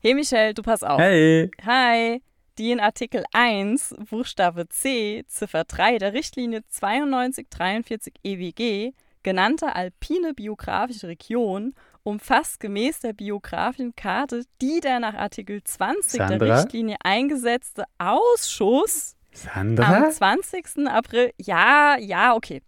Hey 0.00 0.14
Michelle, 0.14 0.54
du 0.54 0.62
pass 0.62 0.82
auf. 0.82 0.98
Hey. 1.00 1.50
Hi. 1.64 2.22
Die 2.58 2.72
in 2.72 2.80
Artikel 2.80 3.24
1, 3.32 3.94
Buchstabe 4.10 4.68
C, 4.68 5.24
Ziffer 5.28 5.64
3 5.64 5.98
der 5.98 6.12
Richtlinie 6.12 6.62
9243 6.68 8.14
EWG 8.22 8.92
genannte 9.22 9.74
alpine 9.74 10.34
biografische 10.34 11.08
Region 11.08 11.74
umfasst 12.02 12.60
gemäß 12.60 13.00
der 13.00 13.12
biografischen 13.12 13.94
Karte 13.94 14.44
die 14.62 14.80
der 14.80 15.00
nach 15.00 15.14
Artikel 15.14 15.62
20 15.62 16.12
Sandra? 16.18 16.38
der 16.38 16.56
Richtlinie 16.58 16.96
eingesetzte 17.02 17.84
Ausschuss 17.98 19.16
Sandra? 19.32 20.04
am 20.06 20.10
20. 20.10 20.86
April. 20.88 21.32
Ja, 21.38 21.96
ja, 21.98 22.34
okay. 22.34 22.62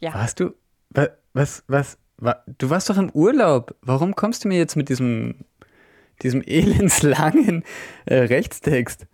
Ja. 0.00 0.14
Warst 0.14 0.40
du. 0.40 0.54
wa- 0.90 1.08
Was, 1.34 1.62
was, 1.68 1.98
wa- 2.16 2.42
du 2.58 2.68
warst 2.70 2.88
doch 2.90 2.96
im 2.98 3.10
Urlaub. 3.10 3.76
Warum 3.82 4.14
kommst 4.14 4.44
du 4.44 4.48
mir 4.48 4.58
jetzt 4.58 4.76
mit 4.76 4.88
diesem, 4.88 5.44
diesem 6.22 6.42
elendslangen 6.46 7.64
äh, 8.06 8.16
Rechtstext? 8.16 9.06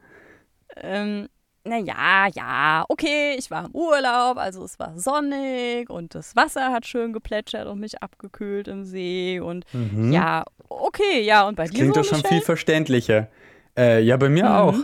Ähm, 0.76 1.28
naja, 1.64 2.28
ja, 2.34 2.84
okay, 2.88 3.34
ich 3.38 3.50
war 3.50 3.66
im 3.66 3.74
Urlaub, 3.74 4.38
also 4.38 4.64
es 4.64 4.78
war 4.78 4.98
sonnig 4.98 5.90
und 5.90 6.14
das 6.14 6.34
Wasser 6.36 6.72
hat 6.72 6.86
schön 6.86 7.12
geplätschert 7.12 7.66
und 7.66 7.80
mich 7.80 8.02
abgekühlt 8.02 8.68
im 8.68 8.84
See 8.84 9.40
und 9.40 9.66
Mhm. 9.72 10.12
ja, 10.12 10.44
okay, 10.68 11.22
ja, 11.22 11.46
und 11.46 11.56
bei 11.56 11.66
dir 11.66 11.74
Klingt 11.74 11.94
so, 11.94 12.00
doch 12.00 12.08
schon 12.08 12.18
Michelle? 12.18 12.34
viel 12.40 12.44
verständlicher. 12.44 13.28
Äh, 13.76 14.02
ja, 14.02 14.16
bei 14.16 14.28
mir 14.28 14.44
Mhm. 14.44 14.50
auch. 14.50 14.74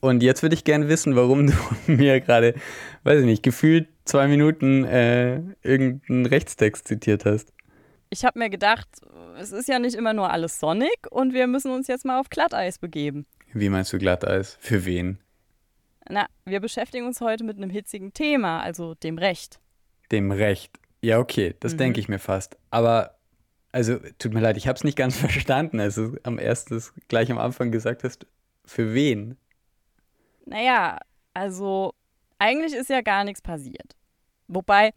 Und 0.00 0.22
jetzt 0.22 0.42
würde 0.42 0.54
ich 0.54 0.62
gerne 0.62 0.88
wissen, 0.88 1.16
warum 1.16 1.46
du 1.86 1.92
mir 1.92 2.20
gerade, 2.20 2.54
weiß 3.02 3.20
ich 3.20 3.26
nicht, 3.26 3.42
gefühlt 3.42 3.88
zwei 4.04 4.28
Minuten 4.28 4.84
äh, 4.84 5.40
irgendeinen 5.62 6.26
Rechtstext 6.26 6.86
zitiert 6.86 7.24
hast. 7.24 7.52
Ich 8.10 8.24
habe 8.24 8.38
mir 8.38 8.48
gedacht, 8.50 8.88
es 9.38 9.52
ist 9.52 9.68
ja 9.68 9.78
nicht 9.78 9.94
immer 9.94 10.12
nur 10.14 10.30
alles 10.30 10.58
sonnig 10.60 10.96
und 11.10 11.34
wir 11.34 11.46
müssen 11.46 11.70
uns 11.72 11.88
jetzt 11.88 12.04
mal 12.04 12.18
auf 12.20 12.30
Glatteis 12.30 12.78
begeben. 12.78 13.26
Wie 13.52 13.68
meinst 13.68 13.92
du 13.92 13.98
Glatteis? 13.98 14.56
Für 14.60 14.84
wen? 14.84 15.18
Na, 16.08 16.26
wir 16.46 16.60
beschäftigen 16.60 17.06
uns 17.06 17.20
heute 17.20 17.44
mit 17.44 17.58
einem 17.58 17.70
hitzigen 17.70 18.14
Thema, 18.14 18.60
also 18.62 18.94
dem 18.94 19.18
Recht. 19.18 19.60
Dem 20.10 20.30
Recht. 20.32 20.78
Ja, 21.02 21.18
okay, 21.18 21.54
das 21.60 21.74
Mhm. 21.74 21.78
denke 21.78 22.00
ich 22.00 22.08
mir 22.08 22.18
fast. 22.18 22.56
Aber, 22.70 23.18
also, 23.72 23.98
tut 24.18 24.32
mir 24.32 24.40
leid, 24.40 24.56
ich 24.56 24.66
habe 24.68 24.76
es 24.76 24.84
nicht 24.84 24.96
ganz 24.96 25.16
verstanden, 25.18 25.78
als 25.80 25.96
du 25.96 26.16
am 26.22 26.38
ersten 26.38 26.82
gleich 27.08 27.30
am 27.30 27.38
Anfang 27.38 27.70
gesagt 27.70 28.04
hast, 28.04 28.26
für 28.64 28.94
wen? 28.94 29.36
Naja, 30.46 30.98
also 31.34 31.92
eigentlich 32.38 32.72
ist 32.74 32.88
ja 32.88 33.02
gar 33.02 33.24
nichts 33.24 33.42
passiert. 33.42 33.94
Wobei, 34.46 34.92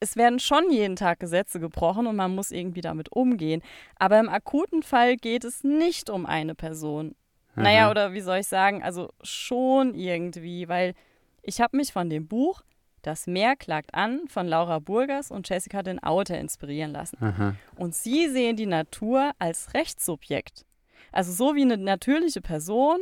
es 0.00 0.16
werden 0.16 0.38
schon 0.38 0.70
jeden 0.70 0.96
Tag 0.96 1.20
Gesetze 1.20 1.60
gebrochen 1.60 2.06
und 2.06 2.16
man 2.16 2.34
muss 2.34 2.50
irgendwie 2.50 2.80
damit 2.80 3.10
umgehen. 3.12 3.62
Aber 3.96 4.18
im 4.20 4.28
akuten 4.28 4.82
Fall 4.82 5.16
geht 5.16 5.44
es 5.44 5.64
nicht 5.64 6.10
um 6.10 6.26
eine 6.26 6.54
Person. 6.54 7.14
Naja, 7.56 7.84
Aha. 7.84 7.90
oder 7.90 8.12
wie 8.12 8.20
soll 8.20 8.38
ich 8.38 8.46
sagen, 8.46 8.82
also 8.82 9.10
schon 9.22 9.94
irgendwie, 9.94 10.68
weil 10.68 10.94
ich 11.42 11.60
habe 11.60 11.76
mich 11.76 11.92
von 11.92 12.08
dem 12.08 12.28
Buch 12.28 12.62
Das 13.02 13.26
Meer 13.26 13.56
klagt 13.56 13.94
an 13.94 14.22
von 14.28 14.46
Laura 14.46 14.80
Burgers 14.80 15.30
und 15.30 15.48
Jessica 15.48 15.82
den 15.82 16.02
Auter 16.02 16.38
inspirieren 16.38 16.90
lassen. 16.92 17.16
Aha. 17.22 17.54
Und 17.76 17.94
sie 17.94 18.28
sehen 18.28 18.56
die 18.56 18.66
Natur 18.66 19.32
als 19.38 19.72
Rechtssubjekt. 19.74 20.66
Also 21.12 21.32
so 21.32 21.54
wie 21.54 21.62
eine 21.62 21.76
natürliche 21.78 22.40
Person 22.40 22.98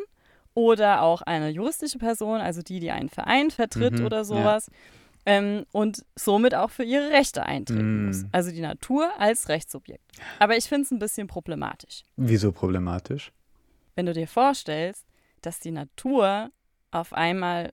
oder 0.55 1.03
auch 1.03 1.23
eine 1.23 1.49
juristische 1.51 1.99
Person, 1.99 2.41
also 2.41 2.63
die, 2.63 2.79
die 2.81 2.91
einen 2.91 3.09
Verein 3.09 3.51
vertritt 3.51 3.99
Mhm, 3.99 4.07
oder 4.07 4.25
ja. 4.37 4.75
Ähm, 5.29 5.67
und 5.73 6.05
somit 6.15 6.55
auch 6.55 6.71
für 6.71 6.85
ihre 6.85 7.11
Rechte 7.11 7.45
eintreten 7.45 8.05
Mm. 8.05 8.07
muss. 8.07 8.25
Also 8.33 8.51
die 8.53 8.61
Natur 8.61 9.11
als 9.19 9.49
Rechtssubjekt. 9.49 10.05
Aber 10.39 10.57
ich 10.57 10.65
finde 10.67 10.83
es 10.83 10.91
ein 10.93 10.99
bisschen 11.01 11.27
problematisch. 11.27 12.05
Wieso 12.17 12.53
problematisch? 12.53 13.33
Wenn 13.97 14.07
du 14.07 14.13
dir 14.13 14.29
vorstellst, 14.29 15.05
dass 15.43 15.59
die 15.59 15.73
Natur 15.73 16.51
auf 16.93 17.13
einmal 17.13 17.73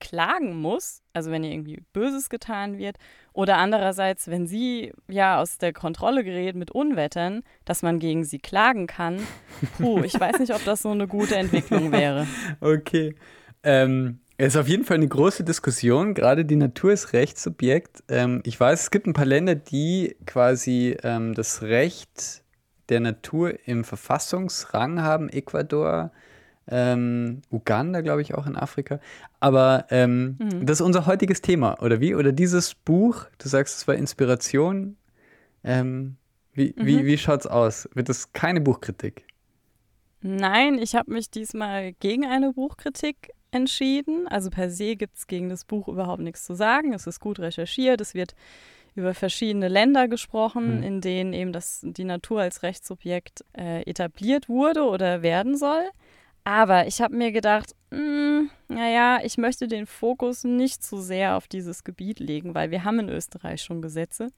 klagen 0.00 0.56
muss, 0.60 1.02
also 1.12 1.30
wenn 1.30 1.44
ihr 1.44 1.52
irgendwie 1.52 1.82
Böses 1.92 2.30
getan 2.30 2.78
wird, 2.78 2.96
oder 3.34 3.58
andererseits, 3.58 4.28
wenn 4.28 4.46
sie 4.46 4.92
ja 5.08 5.38
aus 5.38 5.58
der 5.58 5.72
Kontrolle 5.74 6.24
gerät 6.24 6.56
mit 6.56 6.70
Unwettern, 6.70 7.42
dass 7.66 7.82
man 7.82 7.98
gegen 7.98 8.24
sie 8.24 8.38
klagen 8.38 8.86
kann. 8.86 9.20
Puh, 9.78 10.02
ich 10.02 10.18
weiß 10.18 10.38
nicht, 10.38 10.54
ob 10.54 10.64
das 10.64 10.82
so 10.82 10.90
eine 10.90 11.06
gute 11.06 11.36
Entwicklung 11.36 11.92
wäre. 11.92 12.26
Okay. 12.60 13.14
Ähm, 13.62 14.20
es 14.46 14.54
ist 14.54 14.60
auf 14.60 14.68
jeden 14.68 14.84
Fall 14.84 14.96
eine 14.96 15.08
große 15.08 15.44
Diskussion. 15.44 16.14
Gerade 16.14 16.46
die 16.46 16.56
Natur 16.56 16.92
ist 16.92 17.12
Rechtssubjekt. 17.12 18.02
Ähm, 18.08 18.40
ich 18.44 18.58
weiß, 18.58 18.84
es 18.84 18.90
gibt 18.90 19.06
ein 19.06 19.12
paar 19.12 19.26
Länder, 19.26 19.54
die 19.54 20.16
quasi 20.24 20.96
ähm, 21.02 21.34
das 21.34 21.60
Recht 21.60 22.42
der 22.88 23.00
Natur 23.00 23.52
im 23.66 23.84
Verfassungsrang 23.84 25.02
haben. 25.02 25.28
Ecuador, 25.28 26.10
ähm, 26.68 27.42
Uganda, 27.50 28.00
glaube 28.00 28.22
ich, 28.22 28.34
auch 28.34 28.46
in 28.46 28.56
Afrika. 28.56 28.98
Aber 29.40 29.84
ähm, 29.90 30.38
Mhm. 30.38 30.64
das 30.64 30.80
ist 30.80 30.86
unser 30.86 31.04
heutiges 31.04 31.42
Thema, 31.42 31.78
oder 31.82 32.00
wie? 32.00 32.14
Oder 32.14 32.32
dieses 32.32 32.74
Buch, 32.74 33.26
du 33.36 33.46
sagst, 33.48 33.76
es 33.76 33.88
war 33.88 33.94
Inspiration. 33.94 34.96
Ähm, 35.64 36.16
wie, 36.54 36.74
wie, 36.78 37.02
Mhm. 37.02 37.04
wie 37.04 37.18
schaut's 37.18 37.46
aus? 37.46 37.90
Wird 37.92 38.08
das 38.08 38.32
keine 38.32 38.62
Buchkritik? 38.62 39.26
Nein, 40.22 40.78
ich 40.78 40.94
habe 40.94 41.12
mich 41.12 41.30
diesmal 41.30 41.92
gegen 41.92 42.24
eine 42.24 42.54
Buchkritik 42.54 43.32
entschieden. 43.52 44.26
Also 44.28 44.50
per 44.50 44.70
se 44.70 44.96
gibt 44.96 45.16
es 45.16 45.26
gegen 45.26 45.48
das 45.48 45.64
Buch 45.64 45.88
überhaupt 45.88 46.22
nichts 46.22 46.44
zu 46.44 46.54
sagen. 46.54 46.92
Es 46.92 47.06
ist 47.06 47.20
gut 47.20 47.38
recherchiert. 47.38 48.00
Es 48.00 48.14
wird 48.14 48.34
über 48.94 49.14
verschiedene 49.14 49.68
Länder 49.68 50.08
gesprochen, 50.08 50.78
Mhm. 50.78 50.82
in 50.82 51.00
denen 51.00 51.32
eben 51.32 51.52
das, 51.52 51.80
die 51.82 52.04
Natur 52.04 52.40
als 52.42 52.62
Rechtssubjekt 52.62 53.44
äh, 53.56 53.82
etabliert 53.88 54.48
wurde 54.48 54.82
oder 54.84 55.22
werden 55.22 55.56
soll. 55.56 55.88
Aber 56.42 56.86
ich 56.86 57.00
habe 57.02 57.14
mir 57.14 57.32
gedacht, 57.32 57.74
mh, 57.90 58.44
naja, 58.68 59.18
ich 59.22 59.36
möchte 59.36 59.68
den 59.68 59.86
Fokus 59.86 60.42
nicht 60.42 60.82
zu 60.82 61.00
sehr 61.00 61.36
auf 61.36 61.46
dieses 61.46 61.84
Gebiet 61.84 62.18
legen, 62.18 62.54
weil 62.54 62.70
wir 62.70 62.82
haben 62.82 62.98
in 62.98 63.10
Österreich 63.10 63.62
schon 63.62 63.82
Gesetze 63.82 64.28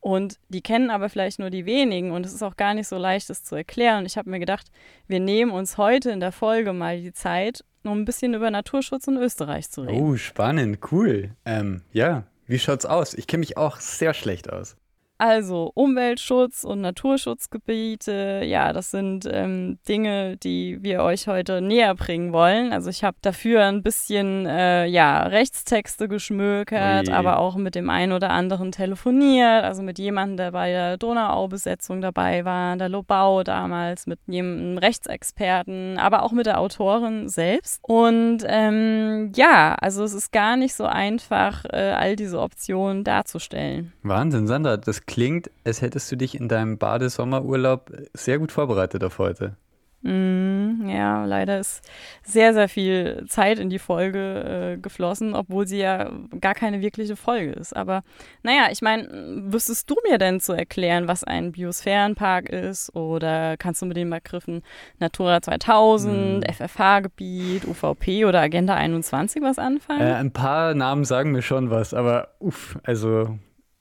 und 0.00 0.38
die 0.50 0.60
kennen 0.60 0.90
aber 0.90 1.08
vielleicht 1.08 1.38
nur 1.38 1.48
die 1.48 1.64
wenigen 1.64 2.10
und 2.12 2.26
es 2.26 2.34
ist 2.34 2.42
auch 2.42 2.56
gar 2.56 2.74
nicht 2.74 2.88
so 2.88 2.98
leicht, 2.98 3.30
das 3.30 3.42
zu 3.42 3.56
erklären. 3.56 4.00
Und 4.00 4.06
ich 4.06 4.18
habe 4.18 4.28
mir 4.30 4.38
gedacht, 4.38 4.68
wir 5.08 5.18
nehmen 5.18 5.50
uns 5.50 5.78
heute 5.78 6.10
in 6.10 6.20
der 6.20 6.32
Folge 6.32 6.72
mal 6.74 7.00
die 7.00 7.12
Zeit, 7.14 7.64
um 7.88 8.00
ein 8.00 8.04
bisschen 8.04 8.34
über 8.34 8.50
Naturschutz 8.50 9.06
in 9.06 9.16
Österreich 9.16 9.70
zu 9.70 9.82
reden. 9.82 10.00
Oh, 10.00 10.16
spannend, 10.16 10.78
cool. 10.90 11.30
Ähm, 11.44 11.82
ja, 11.92 12.24
wie 12.46 12.58
schaut's 12.58 12.86
aus? 12.86 13.14
Ich 13.14 13.26
kenne 13.26 13.40
mich 13.40 13.56
auch 13.56 13.80
sehr 13.80 14.14
schlecht 14.14 14.52
aus. 14.52 14.76
Also 15.18 15.70
Umweltschutz 15.72 16.62
und 16.62 16.82
Naturschutzgebiete, 16.82 18.42
ja, 18.44 18.74
das 18.74 18.90
sind 18.90 19.26
ähm, 19.30 19.78
Dinge, 19.88 20.36
die 20.36 20.82
wir 20.82 21.02
euch 21.02 21.26
heute 21.26 21.62
näher 21.62 21.94
bringen 21.94 22.34
wollen. 22.34 22.70
Also 22.74 22.90
ich 22.90 23.02
habe 23.02 23.16
dafür 23.22 23.64
ein 23.64 23.82
bisschen, 23.82 24.44
äh, 24.44 24.84
ja, 24.84 25.22
Rechtstexte 25.22 26.08
geschmökert, 26.08 27.08
Ui. 27.08 27.14
aber 27.14 27.38
auch 27.38 27.56
mit 27.56 27.74
dem 27.74 27.88
einen 27.88 28.12
oder 28.12 28.28
anderen 28.28 28.72
telefoniert, 28.72 29.64
also 29.64 29.82
mit 29.82 29.98
jemandem, 29.98 30.36
der 30.36 30.52
bei 30.52 30.70
der 30.70 30.98
Donauau-Besetzung 30.98 32.02
dabei 32.02 32.44
war, 32.44 32.76
der 32.76 32.90
Lobau 32.90 33.42
damals, 33.42 34.06
mit 34.06 34.18
jemandem 34.26 34.76
Rechtsexperten, 34.76 35.98
aber 35.98 36.24
auch 36.24 36.32
mit 36.32 36.44
der 36.44 36.60
Autorin 36.60 37.30
selbst. 37.30 37.78
Und 37.82 38.40
ähm, 38.46 39.32
ja, 39.34 39.76
also 39.80 40.04
es 40.04 40.12
ist 40.12 40.30
gar 40.30 40.58
nicht 40.58 40.74
so 40.74 40.84
einfach, 40.84 41.64
äh, 41.64 41.92
all 41.96 42.16
diese 42.16 42.38
Optionen 42.38 43.02
darzustellen. 43.02 43.94
Wahnsinn, 44.02 44.46
Sandra, 44.46 44.76
das 44.76 45.05
klingt, 45.06 45.50
als 45.64 45.82
hättest 45.82 46.10
du 46.12 46.16
dich 46.16 46.34
in 46.38 46.48
deinem 46.48 46.78
Badesommerurlaub 46.78 47.90
sehr 48.12 48.38
gut 48.38 48.52
vorbereitet 48.52 49.02
auf 49.04 49.18
heute. 49.18 49.56
Mm, 50.02 50.88
ja, 50.88 51.24
leider 51.24 51.58
ist 51.58 51.82
sehr, 52.22 52.54
sehr 52.54 52.68
viel 52.68 53.24
Zeit 53.28 53.58
in 53.58 53.70
die 53.70 53.80
Folge 53.80 54.74
äh, 54.74 54.80
geflossen, 54.80 55.34
obwohl 55.34 55.66
sie 55.66 55.78
ja 55.78 56.12
gar 56.40 56.54
keine 56.54 56.80
wirkliche 56.80 57.16
Folge 57.16 57.52
ist. 57.52 57.74
Aber 57.74 58.04
naja, 58.44 58.68
ich 58.70 58.82
meine, 58.82 59.08
wüsstest 59.48 59.90
du 59.90 59.96
mir 60.08 60.18
denn 60.18 60.38
zu 60.38 60.52
erklären, 60.52 61.08
was 61.08 61.24
ein 61.24 61.50
Biosphärenpark 61.52 62.48
ist? 62.50 62.94
Oder 62.94 63.56
kannst 63.56 63.82
du 63.82 63.86
mit 63.86 63.96
den 63.96 64.10
Begriffen 64.10 64.62
Natura 65.00 65.40
2000, 65.42 66.46
Hm. 66.46 66.54
FFH-Gebiet, 66.54 67.66
UVP 67.66 68.26
oder 68.26 68.40
Agenda 68.42 68.74
21 68.74 69.42
was 69.42 69.58
anfangen? 69.58 70.02
Äh, 70.02 70.12
ein 70.14 70.30
paar 70.30 70.74
Namen 70.74 71.04
sagen 71.04 71.32
mir 71.32 71.42
schon 71.42 71.70
was, 71.70 71.94
aber 71.94 72.28
uff, 72.38 72.78
also 72.84 73.38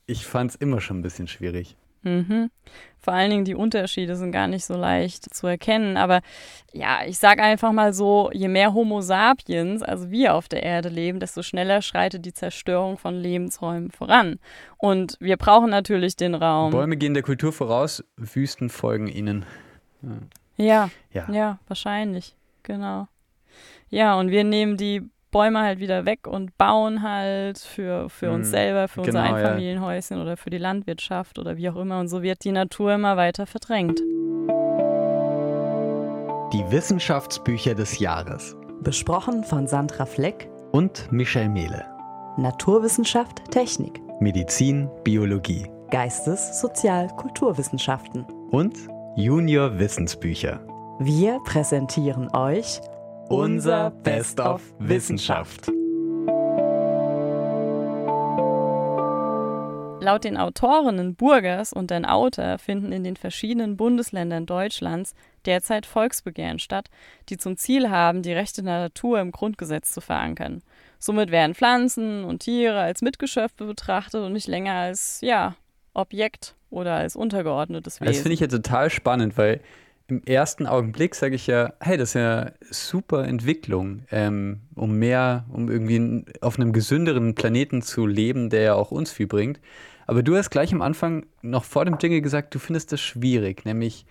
ich 0.08 0.26
fand's 0.26 0.56
immer 0.56 0.82
schon 0.82 1.00
ein 1.00 1.04
bisschen 1.04 1.28
schwierig. 1.28 1.76
Mhm. 2.04 2.52
Vor 3.00 3.14
allen 3.14 3.32
Dingen 3.32 3.46
die 3.46 3.56
Unterschiede 3.56 4.16
sind 4.16 4.32
gar 4.32 4.48
nicht 4.48 4.64
so 4.64 4.76
leicht 4.76 5.34
zu 5.34 5.48
erkennen. 5.48 5.98
Aber 5.98 6.22
ja, 6.72 7.00
ich 7.08 7.18
sage 7.18 7.42
einfach 7.42 7.72
mal 7.72 7.94
so, 7.94 8.30
je 8.32 8.48
mehr 8.48 8.76
Homo 8.76 9.02
sapiens, 9.02 9.82
also 9.82 10.12
wir 10.12 10.36
auf 10.36 10.48
der 10.48 10.62
Erde 10.62 10.90
leben, 10.90 11.20
desto 11.20 11.42
schneller 11.42 11.82
schreitet 11.82 12.24
die 12.26 12.34
Zerstörung 12.34 13.00
von 13.00 13.16
Lebensräumen 13.16 13.90
voran. 13.90 14.38
Und 14.78 15.18
wir 15.20 15.38
brauchen 15.38 15.72
natürlich 15.72 16.16
den 16.16 16.36
Raum. 16.36 16.72
Bäume 16.72 16.96
gehen 16.96 17.16
der 17.16 17.24
Kultur 17.24 17.52
voraus, 17.52 18.04
Wüsten 18.18 18.70
folgen 18.70 19.08
ihnen. 19.08 19.44
Ja, 20.58 20.92
Ja. 21.12 21.32
ja, 21.32 21.60
wahrscheinlich. 21.68 22.36
Genau. 22.62 23.08
Ja, 23.90 24.16
und 24.20 24.30
wir 24.30 24.44
nehmen 24.44 24.78
die 24.78 25.10
Bäume 25.36 25.60
halt 25.64 25.80
wieder 25.80 26.06
weg 26.06 26.28
und 26.28 26.58
bauen 26.58 27.04
halt 27.04 27.60
für, 27.60 28.10
für 28.10 28.32
uns 28.32 28.48
Mhm. 28.48 28.52
selber, 28.52 28.88
für 28.88 29.02
unser 29.02 29.12
Genau, 29.12 29.26
ja. 29.26 29.36
Einfamilienhäuschen 29.36 30.22
oder 30.22 30.38
für 30.38 30.50
die 30.50 30.58
Landwirtschaft 30.58 31.38
oder 31.40 31.58
wie 31.58 31.70
auch 31.70 31.76
immer. 31.76 32.00
Und 32.00 32.08
so 32.08 32.22
wird 32.22 32.46
die 32.46 32.54
Natur 32.54 32.94
immer 32.94 33.18
weiter 33.18 33.46
verdrängt. 33.46 34.00
Die 36.54 36.64
Wissenschaftsbücher 36.72 37.76
des 37.76 38.00
Jahres. 38.00 38.56
Besprochen 38.82 39.44
von 39.44 39.68
Sandra 39.68 40.06
Fleck 40.06 40.50
und 40.72 41.12
Michelle 41.12 41.50
Mehle. 41.50 41.84
Naturwissenschaft, 42.38 43.44
Technik. 43.52 44.00
Medizin, 44.22 44.90
Biologie. 45.04 45.68
Geistes-, 45.92 46.62
Sozial-, 46.62 47.10
Kulturwissenschaften. 47.18 48.26
Und 48.52 48.78
Junior 49.18 49.78
Wissensbücher. 49.80 50.62
Wir 51.00 51.40
präsentieren 51.44 52.34
euch 52.34 52.80
unser 53.30 53.90
Best 53.90 54.40
of 54.40 54.62
Wissenschaft. 54.80 55.72
Laut 60.02 60.24
den 60.24 60.38
Autorinnen 60.38 61.16
Burgers 61.16 61.74
und 61.74 61.90
Den 61.90 62.06
Autor 62.06 62.60
finden 62.60 62.92
in 62.92 63.04
den 63.04 63.16
verschiedenen 63.16 63.76
Bundesländern 63.76 64.46
Deutschlands 64.46 65.16
derzeit 65.46 65.88
Volksbegehren 65.88 66.60
statt, 66.60 66.90
die 67.30 67.38
zum 67.38 67.58
Ziel 67.58 67.90
haben, 67.90 68.22
die 68.22 68.34
Rechte 68.34 68.62
der 68.62 68.82
Natur 68.82 69.20
im 69.20 69.32
Grundgesetz 69.32 69.92
zu 69.92 70.02
verankern. 70.02 70.62
Somit 71.00 71.32
werden 71.32 71.56
Pflanzen 71.56 72.24
und 72.24 72.40
Tiere 72.44 72.80
als 72.80 73.02
Mitgeschöpfe 73.02 73.66
betrachtet 73.66 74.22
und 74.22 74.34
nicht 74.34 74.48
länger 74.48 74.74
als, 74.74 75.20
ja, 75.22 75.56
Objekt 75.96 76.56
oder 76.70 76.96
als 76.96 77.16
untergeordnetes 77.16 78.02
Wesen. 78.02 78.14
Das 78.14 78.22
finde 78.22 78.34
ich 78.34 78.42
ja 78.42 78.48
total 78.48 78.92
spannend, 78.92 79.38
weil 79.38 79.62
im 80.08 80.24
ersten 80.24 80.68
Augenblick 80.68 81.16
sage 81.16 81.36
ich 81.36 81.48
ja, 81.48 81.74
hey, 81.80 81.98
das 81.98 82.10
ist 82.10 82.14
ja 82.16 82.52
super 82.62 83.26
Entwicklung, 83.26 84.04
ähm, 84.12 84.62
um 84.76 84.98
mehr, 84.98 85.46
um 85.50 85.70
irgendwie 85.70 86.26
auf 86.42 86.58
einem 86.58 86.74
gesünderen 86.74 87.34
Planeten 87.34 87.82
zu 87.82 88.06
leben, 88.06 88.50
der 88.50 88.62
ja 88.62 88.74
auch 88.76 88.92
uns 88.92 89.12
viel 89.12 89.28
bringt. 89.28 89.60
Aber 90.08 90.22
du 90.22 90.36
hast 90.36 90.52
gleich 90.52 90.72
am 90.74 90.82
Anfang 90.82 91.26
noch 91.42 91.64
vor 91.64 91.86
dem 91.86 91.98
Jingle 92.00 92.22
gesagt, 92.22 92.54
du 92.54 92.60
findest 92.60 92.92
das 92.92 93.02
schwierig, 93.02 93.66
nämlich 93.66 94.06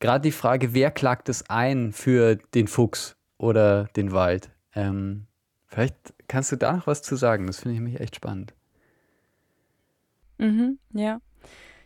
gerade 0.00 0.22
die 0.22 0.32
Frage, 0.32 0.74
wer 0.74 0.90
klagt 0.90 1.28
es 1.28 1.48
ein 1.48 1.92
für 1.92 2.36
den 2.54 2.68
Fuchs 2.68 3.16
oder 3.38 3.84
den 3.96 4.12
Wald? 4.12 4.50
Ähm, 4.74 5.26
vielleicht 5.66 5.96
kannst 6.28 6.52
du 6.52 6.56
da 6.56 6.76
noch 6.76 6.86
was 6.86 7.02
zu 7.02 7.16
sagen, 7.16 7.46
das 7.46 7.60
finde 7.60 7.74
ich 7.74 7.80
nämlich 7.80 8.00
echt 8.00 8.16
spannend. 8.16 8.54
Mhm, 10.36 10.78
ja. 10.92 11.20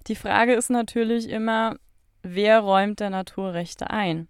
Die 0.08 0.16
Frage 0.16 0.54
ist 0.54 0.68
natürlich 0.68 1.28
immer, 1.28 1.76
wer 2.22 2.60
räumt 2.60 3.00
der 3.00 3.10
Natur 3.10 3.54
Rechte 3.54 3.90
ein? 3.90 4.28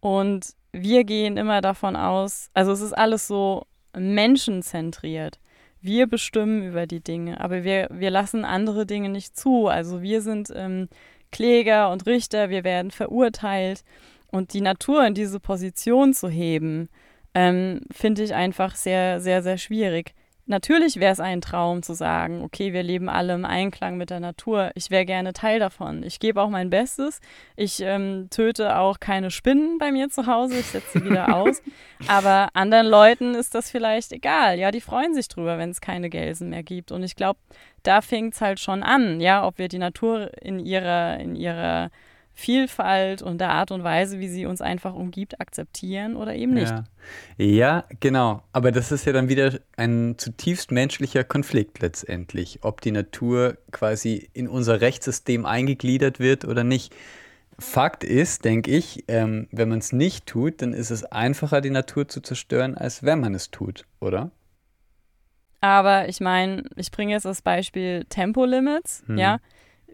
Und 0.00 0.54
wir 0.72 1.04
gehen 1.04 1.36
immer 1.36 1.60
davon 1.60 1.96
aus, 1.96 2.50
also 2.54 2.72
es 2.72 2.80
ist 2.80 2.92
alles 2.92 3.26
so 3.26 3.66
menschenzentriert. 3.96 5.38
Wir 5.80 6.06
bestimmen 6.06 6.62
über 6.62 6.86
die 6.86 7.02
Dinge, 7.02 7.40
aber 7.40 7.64
wir, 7.64 7.88
wir 7.90 8.10
lassen 8.10 8.44
andere 8.44 8.86
Dinge 8.86 9.08
nicht 9.08 9.36
zu. 9.36 9.66
Also 9.66 10.00
wir 10.00 10.22
sind 10.22 10.48
ähm, 10.54 10.88
Kläger 11.32 11.90
und 11.90 12.06
Richter, 12.06 12.50
wir 12.50 12.64
werden 12.64 12.90
verurteilt. 12.90 13.84
Und 14.28 14.54
die 14.54 14.60
Natur 14.60 15.04
in 15.06 15.14
diese 15.14 15.40
Position 15.40 16.14
zu 16.14 16.28
heben, 16.28 16.88
ähm, 17.34 17.80
finde 17.90 18.22
ich 18.22 18.34
einfach 18.34 18.76
sehr, 18.76 19.20
sehr, 19.20 19.42
sehr 19.42 19.58
schwierig. 19.58 20.14
Natürlich 20.46 20.96
wäre 20.96 21.12
es 21.12 21.20
ein 21.20 21.40
Traum 21.40 21.84
zu 21.84 21.94
sagen, 21.94 22.42
okay, 22.42 22.72
wir 22.72 22.82
leben 22.82 23.08
alle 23.08 23.34
im 23.34 23.44
Einklang 23.44 23.96
mit 23.96 24.10
der 24.10 24.18
Natur. 24.18 24.72
Ich 24.74 24.90
wäre 24.90 25.04
gerne 25.04 25.32
Teil 25.32 25.60
davon. 25.60 26.02
Ich 26.02 26.18
gebe 26.18 26.42
auch 26.42 26.50
mein 26.50 26.68
Bestes. 26.68 27.20
Ich 27.54 27.80
ähm, 27.80 28.26
töte 28.28 28.76
auch 28.76 28.98
keine 28.98 29.30
Spinnen 29.30 29.78
bei 29.78 29.92
mir 29.92 30.08
zu 30.08 30.26
Hause. 30.26 30.58
Ich 30.58 30.66
setze 30.66 30.98
sie 30.98 31.04
wieder 31.04 31.34
aus. 31.36 31.62
Aber 32.08 32.48
anderen 32.54 32.88
Leuten 32.88 33.34
ist 33.36 33.54
das 33.54 33.70
vielleicht 33.70 34.10
egal. 34.10 34.58
Ja, 34.58 34.72
die 34.72 34.80
freuen 34.80 35.14
sich 35.14 35.28
drüber, 35.28 35.58
wenn 35.58 35.70
es 35.70 35.80
keine 35.80 36.10
Gelsen 36.10 36.50
mehr 36.50 36.64
gibt. 36.64 36.90
Und 36.90 37.04
ich 37.04 37.14
glaube, 37.14 37.38
da 37.84 38.00
fängt 38.00 38.34
es 38.34 38.40
halt 38.40 38.58
schon 38.58 38.82
an, 38.82 39.20
ja, 39.20 39.46
ob 39.46 39.58
wir 39.58 39.68
die 39.68 39.78
Natur 39.78 40.30
in 40.42 40.58
ihrer, 40.58 41.20
in 41.20 41.36
ihrer 41.36 41.90
Vielfalt 42.34 43.20
und 43.20 43.38
der 43.38 43.50
Art 43.50 43.70
und 43.70 43.84
Weise, 43.84 44.18
wie 44.18 44.28
sie 44.28 44.46
uns 44.46 44.60
einfach 44.60 44.94
umgibt, 44.94 45.40
akzeptieren 45.40 46.16
oder 46.16 46.34
eben 46.34 46.54
nicht. 46.54 46.72
Ja. 46.72 46.84
ja. 47.36 47.84
genau. 48.00 48.42
Aber 48.52 48.72
das 48.72 48.90
ist 48.90 49.04
ja 49.04 49.12
dann 49.12 49.28
wieder 49.28 49.58
ein 49.76 50.14
zutiefst 50.16 50.70
menschlicher 50.70 51.24
Konflikt 51.24 51.80
letztendlich, 51.80 52.60
ob 52.62 52.80
die 52.80 52.90
Natur 52.90 53.58
quasi 53.70 54.30
in 54.32 54.48
unser 54.48 54.80
Rechtssystem 54.80 55.44
eingegliedert 55.44 56.20
wird 56.20 56.44
oder 56.44 56.64
nicht. 56.64 56.94
Fakt 57.58 58.02
ist, 58.02 58.46
denke 58.46 58.70
ich, 58.70 59.04
ähm, 59.08 59.46
wenn 59.52 59.68
man 59.68 59.78
es 59.78 59.92
nicht 59.92 60.26
tut, 60.26 60.62
dann 60.62 60.72
ist 60.72 60.90
es 60.90 61.04
einfacher, 61.04 61.60
die 61.60 61.70
Natur 61.70 62.08
zu 62.08 62.22
zerstören, 62.22 62.76
als 62.76 63.02
wenn 63.02 63.20
man 63.20 63.34
es 63.34 63.50
tut, 63.50 63.84
oder? 64.00 64.30
Aber 65.60 66.08
ich 66.08 66.20
meine, 66.20 66.64
ich 66.76 66.90
bringe 66.90 67.12
jetzt 67.12 67.24
das 67.24 67.42
Beispiel 67.42 68.04
Tempolimits, 68.08 69.04
hm. 69.06 69.18
ja 69.18 69.38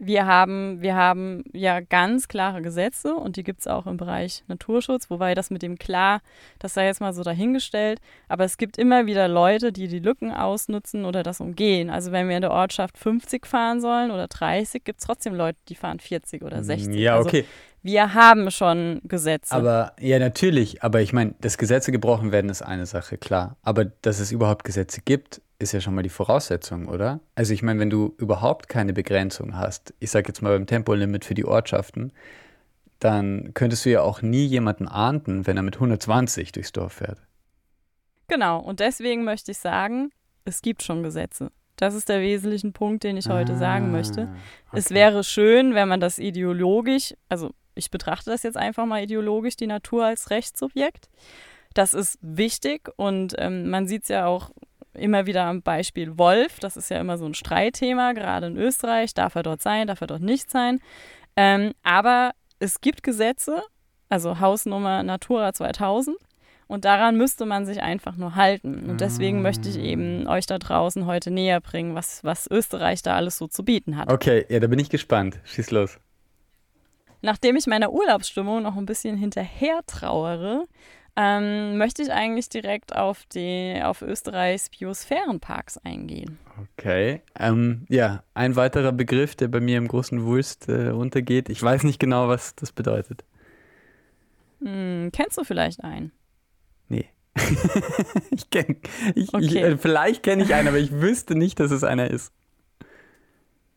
wir 0.00 0.26
haben, 0.26 0.80
wir 0.80 0.94
haben 0.94 1.44
ja 1.52 1.80
ganz 1.80 2.28
klare 2.28 2.62
Gesetze 2.62 3.14
und 3.14 3.36
die 3.36 3.42
gibt 3.42 3.60
es 3.60 3.66
auch 3.66 3.86
im 3.86 3.96
Bereich 3.96 4.44
Naturschutz, 4.46 5.10
wobei 5.10 5.34
das 5.34 5.50
mit 5.50 5.62
dem 5.62 5.78
klar, 5.78 6.20
das 6.58 6.74
sei 6.74 6.86
jetzt 6.86 7.00
mal 7.00 7.12
so 7.12 7.22
dahingestellt, 7.22 8.00
aber 8.28 8.44
es 8.44 8.56
gibt 8.56 8.78
immer 8.78 9.06
wieder 9.06 9.28
Leute, 9.28 9.72
die 9.72 9.88
die 9.88 9.98
Lücken 9.98 10.32
ausnutzen 10.32 11.04
oder 11.04 11.22
das 11.22 11.40
umgehen. 11.40 11.90
Also 11.90 12.12
wenn 12.12 12.28
wir 12.28 12.36
in 12.36 12.42
der 12.42 12.52
Ortschaft 12.52 12.98
50 12.98 13.46
fahren 13.46 13.80
sollen 13.80 14.10
oder 14.10 14.28
30, 14.28 14.84
gibt 14.84 15.00
es 15.00 15.06
trotzdem 15.06 15.34
Leute, 15.34 15.58
die 15.68 15.74
fahren 15.74 16.00
40 16.00 16.42
oder 16.42 16.62
60. 16.62 16.94
Ja, 16.94 17.16
also 17.16 17.28
okay. 17.28 17.44
wir 17.82 18.14
haben 18.14 18.50
schon 18.50 19.00
Gesetze. 19.04 19.54
Aber 19.54 19.92
ja, 20.00 20.18
natürlich, 20.18 20.82
aber 20.82 21.00
ich 21.00 21.12
meine, 21.12 21.34
dass 21.40 21.58
Gesetze 21.58 21.92
gebrochen 21.92 22.32
werden, 22.32 22.50
ist 22.50 22.62
eine 22.62 22.86
Sache, 22.86 23.18
klar. 23.18 23.56
Aber 23.62 23.84
dass 23.84 24.20
es 24.20 24.32
überhaupt 24.32 24.64
Gesetze 24.64 25.00
gibt, 25.04 25.40
ist 25.58 25.72
ja 25.72 25.80
schon 25.80 25.94
mal 25.94 26.02
die 26.02 26.08
Voraussetzung, 26.08 26.86
oder? 26.86 27.20
Also 27.34 27.52
ich 27.52 27.62
meine, 27.62 27.80
wenn 27.80 27.90
du 27.90 28.14
überhaupt 28.18 28.68
keine 28.68 28.92
Begrenzung 28.92 29.56
hast, 29.56 29.92
ich 29.98 30.10
sage 30.10 30.28
jetzt 30.28 30.40
mal 30.40 30.56
beim 30.56 30.66
Tempolimit 30.66 31.24
für 31.24 31.34
die 31.34 31.44
Ortschaften, 31.44 32.12
dann 33.00 33.52
könntest 33.54 33.84
du 33.84 33.90
ja 33.90 34.02
auch 34.02 34.22
nie 34.22 34.44
jemanden 34.44 34.88
ahnden, 34.88 35.46
wenn 35.46 35.56
er 35.56 35.62
mit 35.62 35.76
120 35.76 36.52
durchs 36.52 36.72
Dorf 36.72 36.94
fährt. 36.94 37.20
Genau, 38.28 38.60
und 38.60 38.80
deswegen 38.80 39.24
möchte 39.24 39.52
ich 39.52 39.58
sagen, 39.58 40.10
es 40.44 40.62
gibt 40.62 40.82
schon 40.82 41.02
Gesetze. 41.02 41.50
Das 41.76 41.94
ist 41.94 42.08
der 42.08 42.20
wesentliche 42.20 42.70
Punkt, 42.72 43.04
den 43.04 43.16
ich 43.16 43.28
heute 43.28 43.52
ah, 43.52 43.56
sagen 43.56 43.92
möchte. 43.92 44.22
Okay. 44.22 44.78
Es 44.78 44.90
wäre 44.90 45.22
schön, 45.22 45.74
wenn 45.74 45.88
man 45.88 46.00
das 46.00 46.18
ideologisch, 46.18 47.14
also 47.28 47.52
ich 47.74 47.90
betrachte 47.90 48.30
das 48.30 48.42
jetzt 48.42 48.56
einfach 48.56 48.84
mal 48.84 49.02
ideologisch, 49.02 49.56
die 49.56 49.68
Natur 49.68 50.04
als 50.04 50.30
Rechtssubjekt. 50.30 51.08
Das 51.74 51.94
ist 51.94 52.18
wichtig 52.20 52.90
und 52.96 53.34
ähm, 53.38 53.70
man 53.70 53.86
sieht 53.86 54.02
es 54.02 54.08
ja 54.08 54.26
auch 54.26 54.50
immer 54.98 55.26
wieder 55.26 55.44
am 55.44 55.62
Beispiel 55.62 56.18
Wolf. 56.18 56.58
Das 56.60 56.76
ist 56.76 56.90
ja 56.90 57.00
immer 57.00 57.18
so 57.18 57.26
ein 57.26 57.34
Streitthema, 57.34 58.12
gerade 58.12 58.48
in 58.48 58.56
Österreich. 58.56 59.14
Darf 59.14 59.34
er 59.34 59.42
dort 59.42 59.62
sein, 59.62 59.86
darf 59.86 60.00
er 60.00 60.06
dort 60.06 60.22
nicht 60.22 60.50
sein? 60.50 60.80
Ähm, 61.36 61.72
aber 61.82 62.32
es 62.58 62.80
gibt 62.80 63.02
Gesetze, 63.02 63.62
also 64.08 64.40
Hausnummer 64.40 65.02
Natura 65.02 65.52
2000. 65.52 66.16
Und 66.66 66.84
daran 66.84 67.16
müsste 67.16 67.46
man 67.46 67.64
sich 67.64 67.80
einfach 67.80 68.16
nur 68.16 68.34
halten. 68.34 68.90
Und 68.90 69.00
deswegen 69.00 69.40
möchte 69.40 69.70
ich 69.70 69.78
eben 69.78 70.26
euch 70.28 70.44
da 70.44 70.58
draußen 70.58 71.06
heute 71.06 71.30
näher 71.30 71.62
bringen, 71.62 71.94
was, 71.94 72.22
was 72.24 72.46
Österreich 72.50 73.00
da 73.00 73.16
alles 73.16 73.38
so 73.38 73.46
zu 73.46 73.64
bieten 73.64 73.96
hat. 73.96 74.12
Okay, 74.12 74.44
ja, 74.50 74.60
da 74.60 74.66
bin 74.66 74.78
ich 74.78 74.90
gespannt. 74.90 75.40
Schieß 75.44 75.70
los. 75.70 75.98
Nachdem 77.22 77.56
ich 77.56 77.66
meiner 77.66 77.90
Urlaubsstimmung 77.90 78.62
noch 78.62 78.76
ein 78.76 78.84
bisschen 78.84 79.16
hinterher 79.16 79.80
trauere, 79.86 80.66
ähm, 81.20 81.78
möchte 81.78 82.02
ich 82.02 82.12
eigentlich 82.12 82.48
direkt 82.48 82.94
auf, 82.94 83.26
die, 83.26 83.80
auf 83.82 84.02
Österreichs 84.02 84.70
Biosphärenparks 84.70 85.76
eingehen. 85.78 86.38
Okay. 86.76 87.22
Ähm, 87.36 87.86
ja, 87.88 88.22
ein 88.34 88.54
weiterer 88.54 88.92
Begriff, 88.92 89.34
der 89.34 89.48
bei 89.48 89.58
mir 89.58 89.78
im 89.78 89.88
großen 89.88 90.24
Wulst 90.24 90.68
äh, 90.68 90.90
untergeht. 90.90 91.48
Ich 91.48 91.60
weiß 91.60 91.82
nicht 91.82 91.98
genau, 91.98 92.28
was 92.28 92.54
das 92.54 92.70
bedeutet. 92.70 93.24
Hm, 94.62 95.10
kennst 95.12 95.36
du 95.38 95.42
vielleicht 95.42 95.82
einen? 95.82 96.12
Nee. 96.88 97.06
ich 98.30 98.48
kenn, 98.50 98.76
ich, 99.16 99.34
okay. 99.34 99.44
ich, 99.44 99.56
äh, 99.56 99.76
vielleicht 99.76 100.22
kenne 100.22 100.44
ich 100.44 100.54
einen, 100.54 100.68
aber 100.68 100.78
ich 100.78 100.92
wüsste 100.92 101.34
nicht, 101.34 101.58
dass 101.58 101.72
es 101.72 101.82
einer 101.82 102.12
ist. 102.12 102.32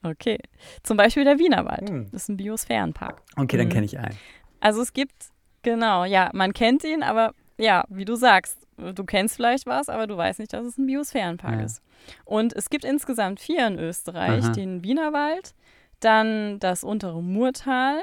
Okay. 0.03 0.38
Zum 0.83 0.95
Beispiel 0.95 1.24
der 1.24 1.39
Wienerwald. 1.39 1.89
Hm. 1.89 2.10
Das 2.12 2.24
ist 2.24 2.29
ein 2.29 2.38
Biosphärenpark. 2.38 3.24
Okay, 3.36 3.57
dann 3.57 3.65
hm. 3.65 3.74
kenne 3.74 3.86
ich 3.86 3.98
einen. 3.98 4.17
Also 4.60 4.83
es 4.83 4.93
gibt 4.93 5.31
Genau, 5.63 6.06
ja, 6.06 6.30
man 6.34 6.53
kennt 6.53 6.84
ihn, 6.84 7.03
aber 7.03 7.34
ja, 7.58 7.86
wie 7.89 8.06
du 8.06 8.15
sagst, 8.15 8.68
du 8.77 9.03
kennst 9.03 9.36
vielleicht 9.36 9.65
was, 9.68 9.89
aber 9.89 10.08
du 10.08 10.18
weißt 10.18 10.39
nicht, 10.39 10.53
dass 10.53 10.65
es 10.65 10.77
ein 10.77 10.88
Biosphärenpark 10.88 11.60
ja. 11.60 11.65
ist. 11.65 11.82
Und 12.25 12.53
es 12.53 12.70
gibt 12.70 12.84
insgesamt 12.84 13.39
vier 13.39 13.68
in 13.68 13.77
Österreich: 13.77 14.44
Aha. 14.46 14.51
den 14.51 14.84
Wienerwald, 14.84 15.53
dann 16.00 16.60
das 16.60 16.84
untere 16.84 17.22
Murtal, 17.22 18.00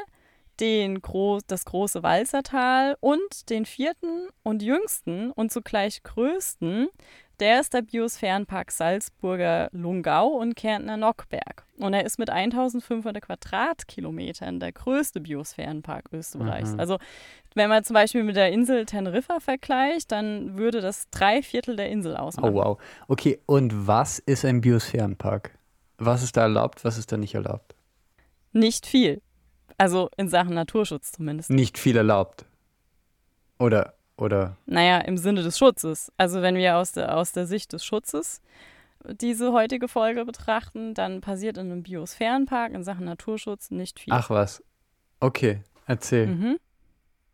den 0.60 1.00
Gro 1.00 1.40
das 1.46 1.64
große 1.64 2.02
Walzertal 2.02 2.96
und 3.00 3.50
den 3.50 3.66
vierten 3.66 4.28
und 4.42 4.62
jüngsten 4.62 5.32
und 5.32 5.52
zugleich 5.52 6.02
größten, 6.02 6.88
der 7.40 7.60
ist 7.60 7.74
der 7.74 7.82
Biosphärenpark 7.82 8.70
Salzburger 8.70 9.68
Lungau 9.72 10.28
und 10.28 10.56
Kärntner 10.56 10.96
Nockberg. 10.96 11.64
Und 11.78 11.94
er 11.94 12.04
ist 12.04 12.18
mit 12.18 12.30
1500 12.30 13.22
Quadratkilometern 13.22 14.60
der 14.60 14.72
größte 14.72 15.20
Biosphärenpark 15.20 16.06
Österreichs. 16.12 16.72
Mhm. 16.72 16.80
Also 16.80 16.98
wenn 17.54 17.68
man 17.68 17.84
zum 17.84 17.94
Beispiel 17.94 18.24
mit 18.24 18.36
der 18.36 18.52
Insel 18.52 18.86
Teneriffa 18.86 19.40
vergleicht, 19.40 20.12
dann 20.12 20.58
würde 20.58 20.80
das 20.80 21.08
drei 21.10 21.42
Viertel 21.42 21.76
der 21.76 21.90
Insel 21.90 22.16
ausmachen. 22.16 22.54
Oh 22.54 22.54
wow. 22.54 22.78
Okay, 23.06 23.40
und 23.46 23.86
was 23.86 24.18
ist 24.18 24.44
ein 24.44 24.60
Biosphärenpark? 24.60 25.56
Was 25.98 26.22
ist 26.22 26.36
da 26.36 26.42
erlaubt, 26.42 26.84
was 26.84 26.98
ist 26.98 27.10
da 27.10 27.16
nicht 27.16 27.34
erlaubt? 27.34 27.74
Nicht 28.52 28.86
viel. 28.86 29.20
Also 29.76 30.08
in 30.16 30.28
Sachen 30.28 30.54
Naturschutz 30.54 31.12
zumindest. 31.12 31.50
Nicht 31.50 31.78
viel 31.78 31.96
erlaubt. 31.96 32.44
Oder, 33.58 33.94
oder? 34.18 34.56
Naja, 34.66 34.98
im 34.98 35.16
Sinne 35.16 35.42
des 35.42 35.58
Schutzes. 35.58 36.12
Also 36.16 36.42
wenn 36.42 36.56
wir 36.56 36.76
aus 36.76 36.92
der, 36.92 37.16
aus 37.16 37.32
der 37.32 37.46
Sicht 37.46 37.72
des 37.72 37.84
Schutzes 37.84 38.42
diese 39.04 39.52
heutige 39.52 39.88
Folge 39.88 40.24
betrachten, 40.24 40.94
dann 40.94 41.20
passiert 41.20 41.56
in 41.56 41.70
einem 41.70 41.82
Biosphärenpark 41.82 42.72
in 42.72 42.84
Sachen 42.84 43.04
Naturschutz 43.04 43.70
nicht 43.70 44.00
viel. 44.00 44.12
Ach 44.12 44.28
was. 44.30 44.62
Okay, 45.20 45.62
erzähl. 45.86 46.26
Mhm. 46.26 46.58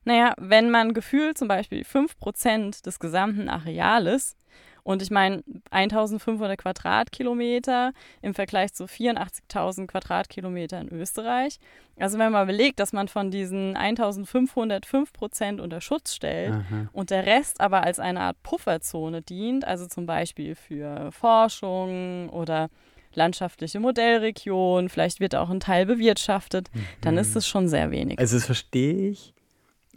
Naja, 0.04 0.34
wenn 0.38 0.70
man 0.70 0.92
gefühlt 0.92 1.38
zum 1.38 1.48
Beispiel 1.48 1.82
5% 1.82 2.84
des 2.84 2.98
gesamten 2.98 3.48
Areales 3.48 4.36
und 4.84 5.00
ich 5.00 5.10
meine, 5.10 5.42
1500 5.70 6.58
Quadratkilometer 6.58 7.92
im 8.20 8.34
Vergleich 8.34 8.74
zu 8.74 8.84
84.000 8.84 9.86
Quadratkilometer 9.86 10.78
in 10.78 10.92
Österreich. 10.92 11.58
Also 11.98 12.18
wenn 12.18 12.30
man 12.30 12.44
überlegt, 12.44 12.78
dass 12.80 12.92
man 12.92 13.08
von 13.08 13.30
diesen 13.30 13.76
1505 13.76 15.12
Prozent 15.12 15.60
unter 15.60 15.80
Schutz 15.80 16.14
stellt 16.14 16.52
Aha. 16.52 16.88
und 16.92 17.10
der 17.10 17.24
Rest 17.24 17.60
aber 17.60 17.82
als 17.82 17.98
eine 17.98 18.20
Art 18.20 18.42
Pufferzone 18.42 19.22
dient, 19.22 19.64
also 19.64 19.86
zum 19.86 20.04
Beispiel 20.04 20.54
für 20.54 21.10
Forschung 21.12 22.28
oder 22.28 22.68
landschaftliche 23.14 23.80
Modellregion, 23.80 24.90
vielleicht 24.90 25.18
wird 25.18 25.34
auch 25.34 25.48
ein 25.48 25.60
Teil 25.60 25.86
bewirtschaftet, 25.86 26.68
dann 27.00 27.16
ist 27.16 27.36
es 27.36 27.46
schon 27.46 27.68
sehr 27.68 27.90
wenig. 27.90 28.18
Also 28.18 28.36
das 28.36 28.44
verstehe 28.44 29.08
ich, 29.08 29.32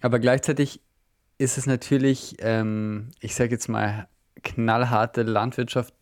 aber 0.02 0.20
gleichzeitig 0.20 0.80
ist 1.40 1.58
es 1.58 1.66
natürlich, 1.66 2.36
ähm, 2.40 3.10
ich 3.20 3.36
sage 3.36 3.52
jetzt 3.52 3.68
mal, 3.68 4.08
knallharte 4.44 5.24
Landwirtschaft 5.24 5.94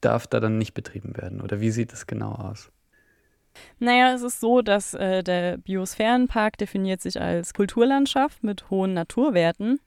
darf 0.00 0.26
da 0.26 0.40
dann 0.40 0.58
nicht 0.58 0.74
betrieben 0.74 1.16
werden. 1.16 1.40
Oder 1.40 1.60
wie 1.60 1.70
sieht 1.70 1.92
das 1.92 2.06
genau 2.06 2.32
aus? 2.32 2.70
Naja, 3.78 4.12
es 4.14 4.22
ist 4.22 4.40
so, 4.40 4.62
dass 4.62 4.94
äh, 4.94 5.22
der 5.22 5.58
Biosphärenpark 5.58 6.58
definiert 6.58 7.00
sich 7.00 7.20
als 7.20 7.54
Kulturlandschaft 7.54 8.42
mit 8.42 8.70
hohen 8.70 8.94
Naturwerten. 8.94 9.80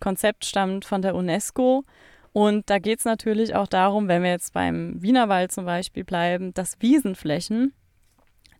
Konzept 0.00 0.44
stammt 0.44 0.84
von 0.84 1.02
der 1.02 1.14
UNESCO. 1.14 1.84
Und 2.32 2.70
da 2.70 2.78
geht 2.78 3.00
es 3.00 3.04
natürlich 3.04 3.54
auch 3.54 3.66
darum, 3.66 4.08
wenn 4.08 4.22
wir 4.22 4.30
jetzt 4.30 4.52
beim 4.52 5.02
Wienerwald 5.02 5.52
zum 5.52 5.64
Beispiel 5.64 6.04
bleiben, 6.04 6.54
dass 6.54 6.80
Wiesenflächen, 6.80 7.74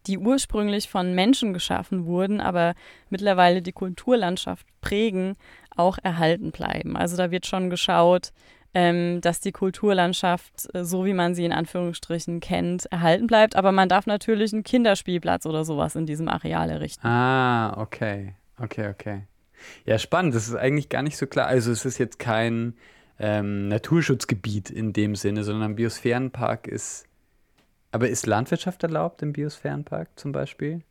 die 0.06 0.18
ursprünglich 0.18 0.88
von 0.88 1.14
Menschen 1.14 1.52
geschaffen 1.52 2.04
wurden, 2.04 2.40
aber 2.40 2.74
mittlerweile 3.10 3.62
die 3.62 3.72
Kulturlandschaft 3.72 4.66
prägen, 4.80 5.36
auch 5.76 5.98
erhalten 6.02 6.50
bleiben. 6.50 6.96
Also 6.96 7.16
da 7.16 7.30
wird 7.30 7.46
schon 7.46 7.70
geschaut, 7.70 8.32
ähm, 8.74 9.20
dass 9.20 9.40
die 9.40 9.52
Kulturlandschaft, 9.52 10.68
äh, 10.74 10.84
so 10.84 11.04
wie 11.04 11.12
man 11.12 11.34
sie 11.34 11.44
in 11.44 11.52
Anführungsstrichen 11.52 12.40
kennt, 12.40 12.86
erhalten 12.86 13.26
bleibt. 13.26 13.56
Aber 13.56 13.72
man 13.72 13.88
darf 13.88 14.06
natürlich 14.06 14.52
einen 14.52 14.62
Kinderspielplatz 14.64 15.46
oder 15.46 15.64
sowas 15.64 15.96
in 15.96 16.06
diesem 16.06 16.28
Areal 16.28 16.70
errichten. 16.70 17.06
Ah, 17.06 17.74
okay. 17.80 18.34
Okay, 18.58 18.88
okay. 18.88 19.22
Ja, 19.84 19.98
spannend. 19.98 20.34
Das 20.34 20.48
ist 20.48 20.54
eigentlich 20.54 20.88
gar 20.88 21.02
nicht 21.02 21.16
so 21.16 21.26
klar. 21.26 21.46
Also 21.46 21.72
es 21.72 21.84
ist 21.84 21.98
jetzt 21.98 22.18
kein 22.18 22.74
ähm, 23.18 23.68
Naturschutzgebiet 23.68 24.70
in 24.70 24.92
dem 24.92 25.16
Sinne, 25.16 25.44
sondern 25.44 25.72
ein 25.72 25.76
Biosphärenpark 25.76 26.66
ist. 26.66 27.06
Aber 27.92 28.08
ist 28.08 28.26
Landwirtschaft 28.26 28.82
erlaubt 28.82 29.20
im 29.22 29.32
Biosphärenpark 29.32 30.10
zum 30.18 30.32
Beispiel? 30.32 30.82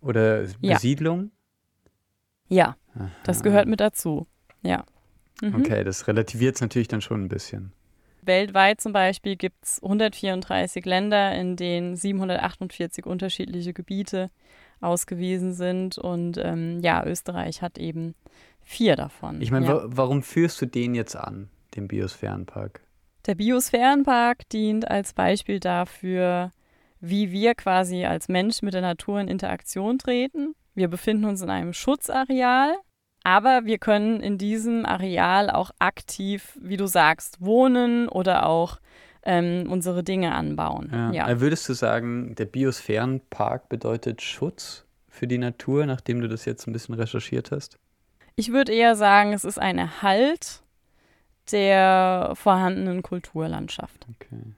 Oder 0.00 0.42
Ja. 0.60 0.74
Besiedlung? 0.74 1.30
Ja, 2.48 2.76
das 3.24 3.42
gehört 3.42 3.68
mit 3.68 3.78
dazu. 3.80 4.26
Ja. 4.62 4.84
Mhm. 5.40 5.56
Okay, 5.56 5.84
das 5.84 6.06
relativiert 6.08 6.56
es 6.56 6.60
natürlich 6.60 6.88
dann 6.88 7.00
schon 7.00 7.24
ein 7.24 7.28
bisschen. 7.28 7.72
Weltweit 8.22 8.80
zum 8.80 8.92
Beispiel 8.92 9.36
gibt 9.36 9.64
es 9.64 9.82
134 9.82 10.84
Länder, 10.84 11.34
in 11.34 11.56
denen 11.56 11.96
748 11.96 13.06
unterschiedliche 13.06 13.72
Gebiete 13.72 14.28
ausgewiesen 14.80 15.54
sind. 15.54 15.98
Und 15.98 16.38
ähm, 16.38 16.80
ja, 16.80 17.04
Österreich 17.04 17.62
hat 17.62 17.78
eben 17.78 18.14
vier 18.62 18.96
davon. 18.96 19.40
Ich 19.40 19.50
meine, 19.50 19.66
ja. 19.66 19.74
wa 19.74 19.84
warum 19.86 20.22
führst 20.22 20.60
du 20.60 20.66
den 20.66 20.94
jetzt 20.94 21.16
an, 21.16 21.48
den 21.74 21.88
Biosphärenpark? 21.88 22.82
Der 23.26 23.34
Biosphärenpark 23.34 24.48
dient 24.50 24.88
als 24.88 25.12
Beispiel 25.12 25.58
dafür, 25.58 26.52
wie 27.00 27.30
wir 27.30 27.54
quasi 27.54 28.04
als 28.04 28.28
Mensch 28.28 28.62
mit 28.62 28.74
der 28.74 28.82
Natur 28.82 29.20
in 29.20 29.28
Interaktion 29.28 29.98
treten. 29.98 30.54
Wir 30.74 30.88
befinden 30.88 31.24
uns 31.24 31.42
in 31.42 31.50
einem 31.50 31.72
Schutzareal, 31.72 32.74
aber 33.28 33.66
wir 33.66 33.76
können 33.76 34.20
in 34.20 34.38
diesem 34.38 34.86
Areal 34.86 35.50
auch 35.50 35.70
aktiv, 35.78 36.58
wie 36.62 36.78
du 36.78 36.86
sagst, 36.86 37.44
wohnen 37.44 38.08
oder 38.08 38.46
auch 38.46 38.78
ähm, 39.22 39.66
unsere 39.70 40.02
Dinge 40.02 40.34
anbauen. 40.34 40.88
Ja. 40.90 41.12
Ja. 41.12 41.40
Würdest 41.40 41.68
du 41.68 41.74
sagen, 41.74 42.34
der 42.36 42.46
Biosphärenpark 42.46 43.68
bedeutet 43.68 44.22
Schutz 44.22 44.86
für 45.10 45.26
die 45.26 45.36
Natur, 45.36 45.84
nachdem 45.84 46.22
du 46.22 46.28
das 46.28 46.46
jetzt 46.46 46.66
ein 46.66 46.72
bisschen 46.72 46.94
recherchiert 46.94 47.50
hast? 47.50 47.78
Ich 48.34 48.50
würde 48.50 48.72
eher 48.72 48.96
sagen, 48.96 49.34
es 49.34 49.44
ist 49.44 49.58
ein 49.58 49.76
Erhalt 49.76 50.62
der 51.52 52.32
vorhandenen 52.34 53.02
Kulturlandschaft. 53.02 54.06
Okay. 54.14 54.54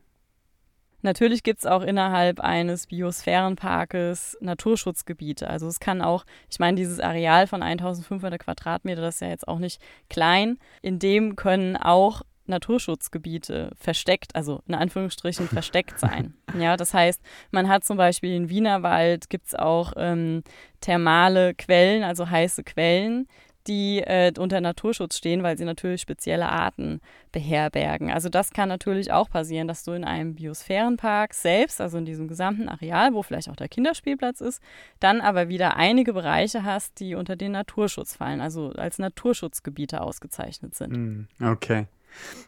Natürlich 1.03 1.43
gibt 1.43 1.61
es 1.61 1.67
auch 1.67 1.83
innerhalb 1.83 2.41
eines 2.41 2.87
Biosphärenparkes 2.87 4.39
Naturschutzgebiete. 4.41 5.49
Also 5.49 5.67
es 5.67 5.81
kann 5.81 6.03
auch, 6.03 6.25
ich 6.51 6.59
meine, 6.59 6.77
dieses 6.77 7.01
Areal 7.01 7.47
von 7.47 7.63
1500 7.63 8.39
Quadratmeter, 8.41 9.01
das 9.01 9.17
ist 9.17 9.21
ja 9.21 9.29
jetzt 9.29 9.49
auch 9.49 9.59
nicht 9.59 9.81
klein. 10.09 10.59
In 10.83 10.99
dem 10.99 11.37
können 11.37 11.77
auch 11.77 12.23
Naturschutzgebiete 12.51 13.71
versteckt, 13.79 14.35
also 14.35 14.61
in 14.67 14.75
Anführungsstrichen 14.75 15.49
versteckt 15.49 15.99
sein. 15.99 16.35
Ja, 16.59 16.77
das 16.77 16.93
heißt, 16.93 17.23
man 17.51 17.69
hat 17.69 17.85
zum 17.85 17.97
Beispiel 17.97 18.35
in 18.35 18.51
Wienerwald 18.51 19.31
gibt 19.31 19.47
es 19.47 19.55
auch 19.55 19.95
ähm, 19.97 20.43
thermale 20.81 21.55
Quellen, 21.55 22.03
also 22.03 22.29
heiße 22.29 22.65
Quellen, 22.65 23.27
die 23.67 23.99
äh, 23.99 24.33
unter 24.39 24.61
Naturschutz 24.61 25.17
stehen, 25.17 25.43
weil 25.43 25.59
sie 25.59 25.65
natürlich 25.65 26.01
spezielle 26.01 26.49
Arten 26.49 27.01
beherbergen. 27.33 28.11
Also 28.11 28.29
das 28.29 28.51
kann 28.51 28.69
natürlich 28.69 29.13
auch 29.13 29.29
passieren, 29.29 29.69
dass 29.69 29.85
du 29.85 29.93
in 29.93 30.05
einem 30.05 30.35
Biosphärenpark 30.35 31.35
selbst, 31.35 31.81
also 31.81 31.99
in 31.99 32.05
diesem 32.05 32.27
gesamten 32.29 32.69
Areal, 32.69 33.13
wo 33.13 33.23
vielleicht 33.23 33.49
auch 33.51 33.57
der 33.57 33.69
Kinderspielplatz 33.69 34.41
ist, 34.41 34.63
dann 34.99 35.21
aber 35.21 35.49
wieder 35.49 35.77
einige 35.77 36.13
Bereiche 36.13 36.65
hast, 36.65 37.01
die 37.01 37.15
unter 37.15 37.37
den 37.37 37.53
Naturschutz 37.53 38.17
fallen, 38.17 38.41
also 38.41 38.71
als 38.71 38.99
Naturschutzgebiete 38.99 40.01
ausgezeichnet 40.01 40.75
sind. 40.75 40.95
Hm, 40.95 41.29
Okay. 41.41 41.87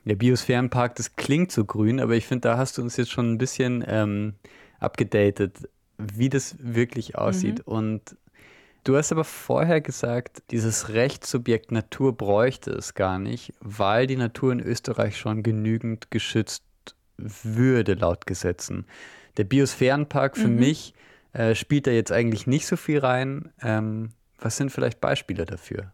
Der 0.04 0.16
Biosphärenpark, 0.16 0.96
das 0.96 1.14
klingt 1.14 1.52
so 1.52 1.64
grün, 1.64 2.00
aber 2.00 2.14
ich 2.14 2.26
finde, 2.26 2.48
da 2.48 2.58
hast 2.58 2.78
du 2.78 2.82
uns 2.82 2.96
jetzt 2.96 3.12
schon 3.12 3.32
ein 3.32 3.38
bisschen 3.38 3.84
ähm, 3.86 4.34
abgedatet, 4.80 5.68
wie 5.98 6.28
das 6.28 6.56
wirklich 6.58 7.16
aussieht. 7.16 7.60
Und 7.60 8.16
du 8.84 8.96
hast 8.96 9.12
aber 9.12 9.24
vorher 9.24 9.80
gesagt, 9.80 10.42
dieses 10.50 10.88
Rechtssubjekt 10.90 11.72
Natur 11.72 12.16
bräuchte 12.16 12.70
es 12.72 12.94
gar 12.94 13.18
nicht, 13.18 13.52
weil 13.60 14.06
die 14.06 14.16
Natur 14.16 14.52
in 14.52 14.60
Österreich 14.60 15.16
schon 15.16 15.42
genügend 15.42 16.10
geschützt 16.10 16.64
würde 17.16 17.94
laut 17.94 18.26
Gesetzen. 18.26 18.86
Der 19.36 19.44
Biosphärenpark 19.44 20.36
für 20.36 20.48
Mhm. 20.48 20.58
mich 20.58 20.94
äh, 21.32 21.54
spielt 21.54 21.86
da 21.86 21.90
jetzt 21.90 22.12
eigentlich 22.12 22.46
nicht 22.46 22.66
so 22.66 22.76
viel 22.76 22.98
rein. 22.98 23.52
Ähm, 23.62 24.10
was 24.38 24.56
sind 24.56 24.70
vielleicht 24.70 25.00
Beispiele 25.00 25.44
dafür? 25.46 25.92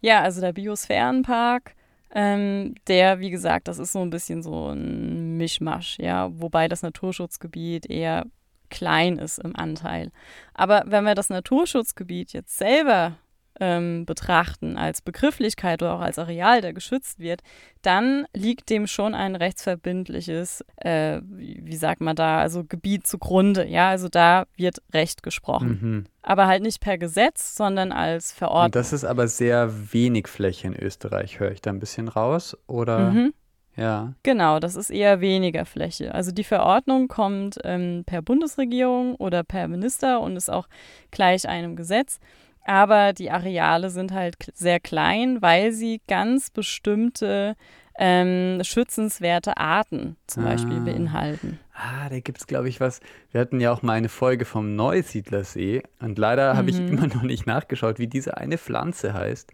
Ja, 0.00 0.22
also 0.22 0.40
der 0.40 0.52
Biosphärenpark, 0.52 1.74
ähm, 2.14 2.74
der, 2.88 3.20
wie 3.20 3.30
gesagt, 3.30 3.68
das 3.68 3.78
ist 3.78 3.92
so 3.92 4.00
ein 4.00 4.10
bisschen 4.10 4.42
so 4.42 4.70
ein 4.70 5.36
Mischmasch, 5.36 5.98
ja, 5.98 6.30
wobei 6.40 6.68
das 6.68 6.82
Naturschutzgebiet 6.82 7.86
eher 7.86 8.26
klein 8.72 9.18
ist 9.18 9.38
im 9.38 9.54
Anteil. 9.54 10.10
Aber 10.54 10.82
wenn 10.86 11.04
wir 11.04 11.14
das 11.14 11.30
Naturschutzgebiet 11.30 12.32
jetzt 12.32 12.58
selber 12.58 13.16
ähm, 13.60 14.06
betrachten, 14.06 14.76
als 14.76 15.02
Begrifflichkeit 15.02 15.82
oder 15.82 15.94
auch 15.94 16.00
als 16.00 16.18
Areal, 16.18 16.62
der 16.62 16.72
geschützt 16.72 17.20
wird, 17.20 17.42
dann 17.82 18.26
liegt 18.34 18.70
dem 18.70 18.86
schon 18.86 19.14
ein 19.14 19.36
rechtsverbindliches, 19.36 20.64
äh, 20.76 21.20
wie, 21.24 21.76
sagt 21.76 22.00
man 22.00 22.16
da, 22.16 22.38
also 22.38 22.64
Gebiet 22.64 23.06
zugrunde. 23.06 23.66
Ja, 23.66 23.90
also 23.90 24.08
da 24.08 24.46
wird 24.56 24.82
Recht 24.92 25.22
gesprochen. 25.22 25.78
Mhm. 25.80 26.04
Aber 26.22 26.46
halt 26.46 26.62
nicht 26.62 26.80
per 26.80 26.98
Gesetz, 26.98 27.54
sondern 27.54 27.92
als 27.92 28.32
Verordnung. 28.32 28.66
Und 28.66 28.76
das 28.76 28.92
ist 28.92 29.04
aber 29.04 29.28
sehr 29.28 29.92
wenig 29.92 30.28
Fläche 30.28 30.68
in 30.68 30.76
Österreich, 30.76 31.38
höre 31.38 31.52
ich 31.52 31.60
da 31.60 31.70
ein 31.70 31.80
bisschen 31.80 32.08
raus? 32.08 32.56
Oder? 32.66 33.10
Mhm. 33.10 33.34
Ja. 33.76 34.12
Genau, 34.22 34.58
das 34.58 34.76
ist 34.76 34.90
eher 34.90 35.20
weniger 35.20 35.64
Fläche. 35.64 36.14
Also 36.14 36.30
die 36.30 36.44
Verordnung 36.44 37.08
kommt 37.08 37.58
ähm, 37.64 38.02
per 38.04 38.20
Bundesregierung 38.22 39.14
oder 39.16 39.42
per 39.44 39.66
Minister 39.68 40.20
und 40.20 40.36
ist 40.36 40.50
auch 40.50 40.68
gleich 41.10 41.48
einem 41.48 41.74
Gesetz. 41.76 42.20
Aber 42.64 43.12
die 43.12 43.30
Areale 43.30 43.90
sind 43.90 44.12
halt 44.12 44.36
sehr 44.54 44.78
klein, 44.78 45.40
weil 45.42 45.72
sie 45.72 46.00
ganz 46.06 46.50
bestimmte 46.50 47.56
ähm, 47.98 48.60
schützenswerte 48.62 49.56
Arten 49.56 50.16
zum 50.26 50.44
Beispiel 50.44 50.78
Ah. 50.78 50.84
beinhalten. 50.84 51.58
Ah, 51.74 52.08
da 52.08 52.20
gibt 52.20 52.38
es, 52.38 52.46
glaube 52.46 52.68
ich, 52.68 52.80
was. 52.80 53.00
Wir 53.32 53.40
hatten 53.40 53.60
ja 53.60 53.72
auch 53.72 53.82
mal 53.82 53.94
eine 53.94 54.08
Folge 54.08 54.44
vom 54.44 54.76
Neusiedlersee 54.76 55.82
und 56.00 56.18
leider 56.18 56.56
habe 56.56 56.70
ich 56.70 56.78
Mhm. 56.78 56.88
immer 56.88 57.06
noch 57.08 57.22
nicht 57.22 57.46
nachgeschaut, 57.46 57.98
wie 57.98 58.06
diese 58.06 58.36
eine 58.36 58.58
Pflanze 58.58 59.12
heißt. 59.14 59.52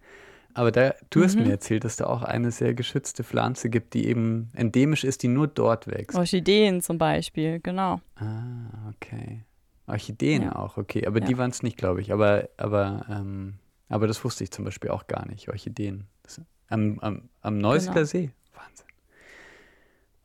Aber 0.55 0.73
da, 0.73 0.95
du 1.11 1.23
hast 1.23 1.37
Mhm. 1.37 1.45
mir 1.45 1.50
erzählt, 1.52 1.85
dass 1.85 1.97
da 1.97 2.07
auch 2.07 2.23
eine 2.23 2.50
sehr 2.50 2.75
geschützte 2.75 3.23
Pflanze 3.23 3.71
gibt, 3.71 3.95
die 3.95 4.07
eben 4.07 4.50
endemisch 4.55 5.05
ist, 5.05 5.23
die 5.23 5.28
nur 5.28 5.47
dort 5.47 5.87
wächst. 5.87 6.17
Orchideen 6.19 6.81
zum 6.81 6.99
Beispiel, 6.99 7.61
genau. 7.61 8.00
Ah, 8.17 8.90
okay. 8.90 9.45
Orchideen 9.87 10.43
Ja. 10.43 10.57
auch, 10.57 10.76
okay. 10.76 11.07
Aber 11.07 11.21
Ja. 11.21 11.26
die 11.26 11.38
waren 11.38 11.50
es 11.50 11.62
nicht, 11.62 11.76
glaube 11.76 12.00
ich. 12.00 12.12
Aber, 12.12 12.49
aber 12.57 13.07
ähm, 13.09 13.55
Aber 13.90 14.07
das 14.07 14.23
wusste 14.23 14.45
ich 14.45 14.50
zum 14.50 14.64
Beispiel 14.67 14.90
auch 14.90 15.07
gar 15.07 15.26
nicht, 15.26 15.49
Orchideen. 15.49 16.09
Das, 16.23 16.40
am, 16.69 16.99
am, 17.00 17.28
am 17.40 17.57
Neusiedler 17.59 17.95
Genau. 17.95 18.05
See. 18.07 18.31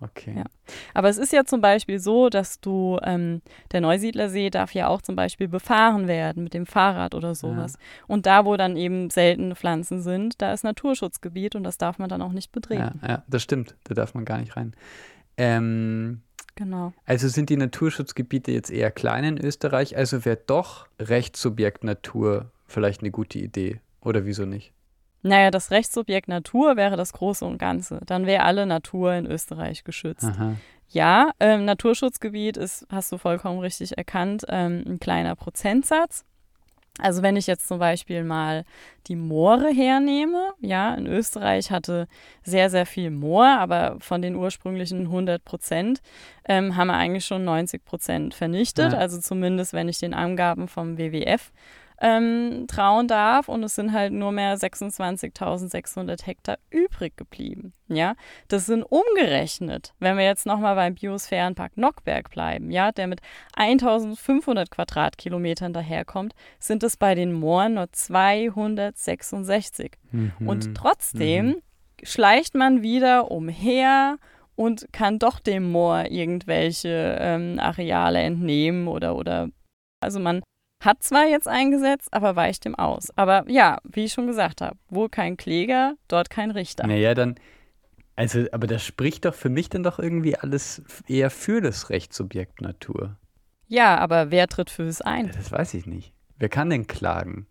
Okay. 0.02 0.34
Ja. 0.38 0.44
Aber 0.94 1.08
es 1.08 1.18
ist 1.18 1.32
ja 1.32 1.46
zum 1.46 1.62
Beispiel 1.62 1.98
so, 2.00 2.30
dass 2.30 2.60
du, 2.60 3.00
ähm, 3.04 3.42
der 3.72 3.80
Neusiedlersee 3.82 4.50
darf 4.50 4.74
ja 4.74 4.88
auch 4.90 5.02
zum 5.02 5.16
Beispiel 5.16 5.48
befahren 5.48 6.08
werden 6.08 6.44
mit 6.44 6.54
dem 6.54 6.66
Fahrrad 6.66 7.16
oder 7.16 7.36
sowas. 7.36 7.78
Und 8.08 8.26
da, 8.26 8.44
wo 8.46 8.58
dann 8.58 8.76
eben 8.76 9.10
seltene 9.10 9.56
Pflanzen 9.56 10.02
sind, 10.02 10.42
da 10.42 10.52
ist 10.52 10.64
Naturschutzgebiet 10.64 11.56
und 11.56 11.64
das 11.64 11.78
darf 11.78 12.00
man 12.00 12.10
dann 12.10 12.22
auch 12.22 12.34
nicht 12.34 12.48
Ja, 12.48 12.52
betreten. 12.60 13.00
ja, 13.08 13.24
das 13.28 13.44
stimmt. 13.44 13.76
Da 13.86 13.94
darf 13.94 14.14
man 14.14 14.26
gar 14.26 14.40
nicht 14.40 14.58
rein. 14.58 14.74
Ähm, 15.38 16.22
Genau. 16.56 16.94
also 17.06 17.28
sind 17.30 17.50
die 17.50 17.58
Naturschutzgebiete 17.58 18.52
jetzt 18.52 18.70
eher 18.70 18.92
klein 18.92 19.24
in 19.24 19.38
Österreich? 19.44 19.98
Also 19.98 20.24
wäre 20.24 20.38
doch 20.46 20.88
Rechtssubjekt 21.00 21.84
Natur 21.84 22.52
vielleicht 22.68 23.02
eine 23.02 23.10
gute 23.10 23.40
Idee. 23.40 23.80
Oder 24.02 24.26
wieso 24.26 24.46
nicht? 24.46 24.72
Naja, 25.24 25.52
das 25.52 25.72
Rechtssubjekt 25.72 26.28
Natur 26.28 26.76
wäre 26.76 26.98
das 26.98 27.14
Große 27.14 27.46
und 27.46 27.58
Ganze. 27.58 28.02
Dann 28.06 28.26
wäre 28.26 28.44
alle 28.44 28.66
Natur 28.66 29.14
in 29.14 29.26
Österreich 29.26 29.84
geschützt. 29.84 30.26
Aha. 30.26 30.56
Ja, 30.90 31.32
ähm, 31.40 31.66
Naturschutzgebiet 31.66 32.58
ist, 32.58 32.86
hast 32.92 33.12
du 33.12 33.18
vollkommen 33.18 33.60
richtig 33.60 33.98
erkannt, 33.98 34.46
ähm, 34.50 34.84
ein 34.86 35.00
kleiner 35.00 35.36
Prozentsatz. 35.36 36.24
Also 37.00 37.24
wenn 37.24 37.36
ich 37.36 37.48
jetzt 37.48 37.68
zum 37.68 37.80
Beispiel 37.80 38.24
mal 38.24 38.66
die 39.08 39.16
Moore 39.16 39.74
hernehme, 39.74 40.52
ja, 40.60 40.94
in 40.94 41.08
Österreich 41.08 41.72
hatte 41.72 42.08
sehr, 42.44 42.70
sehr 42.70 42.86
viel 42.86 43.10
Moor, 43.10 43.48
aber 43.48 43.98
von 44.00 44.22
den 44.22 44.36
ursprünglichen 44.36 45.08
100 45.08 45.44
Prozent 45.44 46.02
ähm, 46.46 46.76
haben 46.76 46.88
wir 46.88 46.94
eigentlich 46.94 47.26
schon 47.26 47.46
90 47.46 47.84
Prozent 47.84 48.36
vernichtet. 48.36 48.94
Ja. 48.94 49.00
Also 49.00 49.20
zumindest, 49.20 49.74
wenn 49.74 49.90
ich 49.90 49.98
den 49.98 50.14
Angaben 50.14 50.68
vom 50.68 51.00
WWF 51.00 51.52
ähm, 52.02 52.66
trauen 52.68 53.08
darf. 53.08 53.50
Und 53.50 53.64
es 53.64 53.76
sind 53.76 53.94
halt 53.94 54.14
nur 54.14 54.32
mehr 54.32 54.58
26.600 54.58 56.26
Hektar 56.26 56.58
übrig 56.70 57.18
geblieben. 57.18 57.74
Ja, 57.88 58.16
das 58.48 58.66
sind 58.66 58.84
umgerechnet, 58.84 59.94
wenn 60.00 60.18
wir 60.18 60.26
jetzt 60.26 60.46
nochmal 60.46 60.76
beim 60.76 60.96
Biosphärenpark 60.96 61.78
Nockberg 61.78 62.30
bleiben, 62.32 62.72
ja, 62.72 62.92
der 62.92 63.08
mit 63.08 63.22
1500 63.56 64.72
Quadratkilometern 64.72 65.74
daherkommt, 65.74 66.34
sind 66.60 66.84
es 66.84 66.98
bei 66.98 67.16
den 67.16 67.34
Mooren 67.34 67.76
nur 67.76 67.92
266. 67.92 69.94
Mhm. 70.12 70.32
Und 70.46 70.76
trotzdem 70.76 71.58
schleicht 72.02 72.56
man 72.56 72.82
wieder 72.82 73.32
umher 73.32 74.18
und 74.56 74.88
kann 74.92 75.20
doch 75.20 75.40
dem 75.40 75.72
Moor 75.72 76.06
irgendwelche 76.10 77.18
ähm, 77.20 77.60
Areale 77.60 78.20
entnehmen 78.20 78.88
oder, 78.88 79.16
oder, 79.16 79.50
also 80.00 80.20
man 80.20 80.42
hat 80.86 81.04
zwar 81.04 81.26
jetzt 81.26 81.48
eingesetzt, 81.48 82.14
aber 82.14 82.36
weicht 82.36 82.66
dem 82.66 82.76
aus. 82.76 83.10
Aber 83.16 83.46
ja, 83.50 83.80
wie 83.84 84.06
ich 84.06 84.14
schon 84.14 84.28
gesagt 84.28 84.62
habe, 84.62 84.78
wo 84.90 85.08
kein 85.08 85.38
Kläger, 85.38 85.96
dort 86.08 86.30
kein 86.30 86.52
Richter. 86.52 86.86
Naja, 86.88 87.14
dann, 87.14 87.36
also, 88.16 88.46
aber 88.52 88.68
das 88.68 88.84
spricht 88.84 89.26
doch 89.26 89.34
für 89.34 89.50
mich 89.50 89.70
dann 89.70 89.84
doch 89.84 90.00
irgendwie 90.00 90.38
alles 90.38 90.82
eher 91.08 91.30
für 91.30 91.62
das 91.62 91.90
Rechtssubjekt 91.90 92.62
Natur. 92.62 93.18
Ja, 93.68 93.98
aber 93.98 94.30
wer 94.30 94.48
tritt 94.48 94.70
für 94.70 94.84
es 94.84 95.02
ein? 95.02 95.32
Das 95.36 95.52
weiß 95.52 95.74
ich 95.74 95.86
nicht. 95.86 96.14
Wer 96.38 96.50
kann 96.50 96.70
denn 96.70 96.88
klagen? 96.88 97.48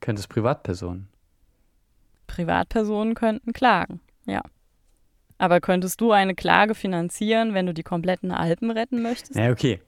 Könnte 0.00 0.20
es 0.20 0.26
Privatpersonen? 0.26 1.08
Privatpersonen 2.26 3.14
könnten 3.14 3.52
klagen, 3.52 4.00
ja. 4.24 4.42
Aber 5.38 5.60
könntest 5.60 6.00
du 6.00 6.12
eine 6.12 6.34
Klage 6.34 6.74
finanzieren, 6.74 7.52
wenn 7.52 7.66
du 7.66 7.74
die 7.74 7.82
kompletten 7.82 8.30
Alpen 8.30 8.70
retten 8.70 9.02
möchtest? 9.02 9.34
Na 9.34 9.50
okay. 9.50 9.80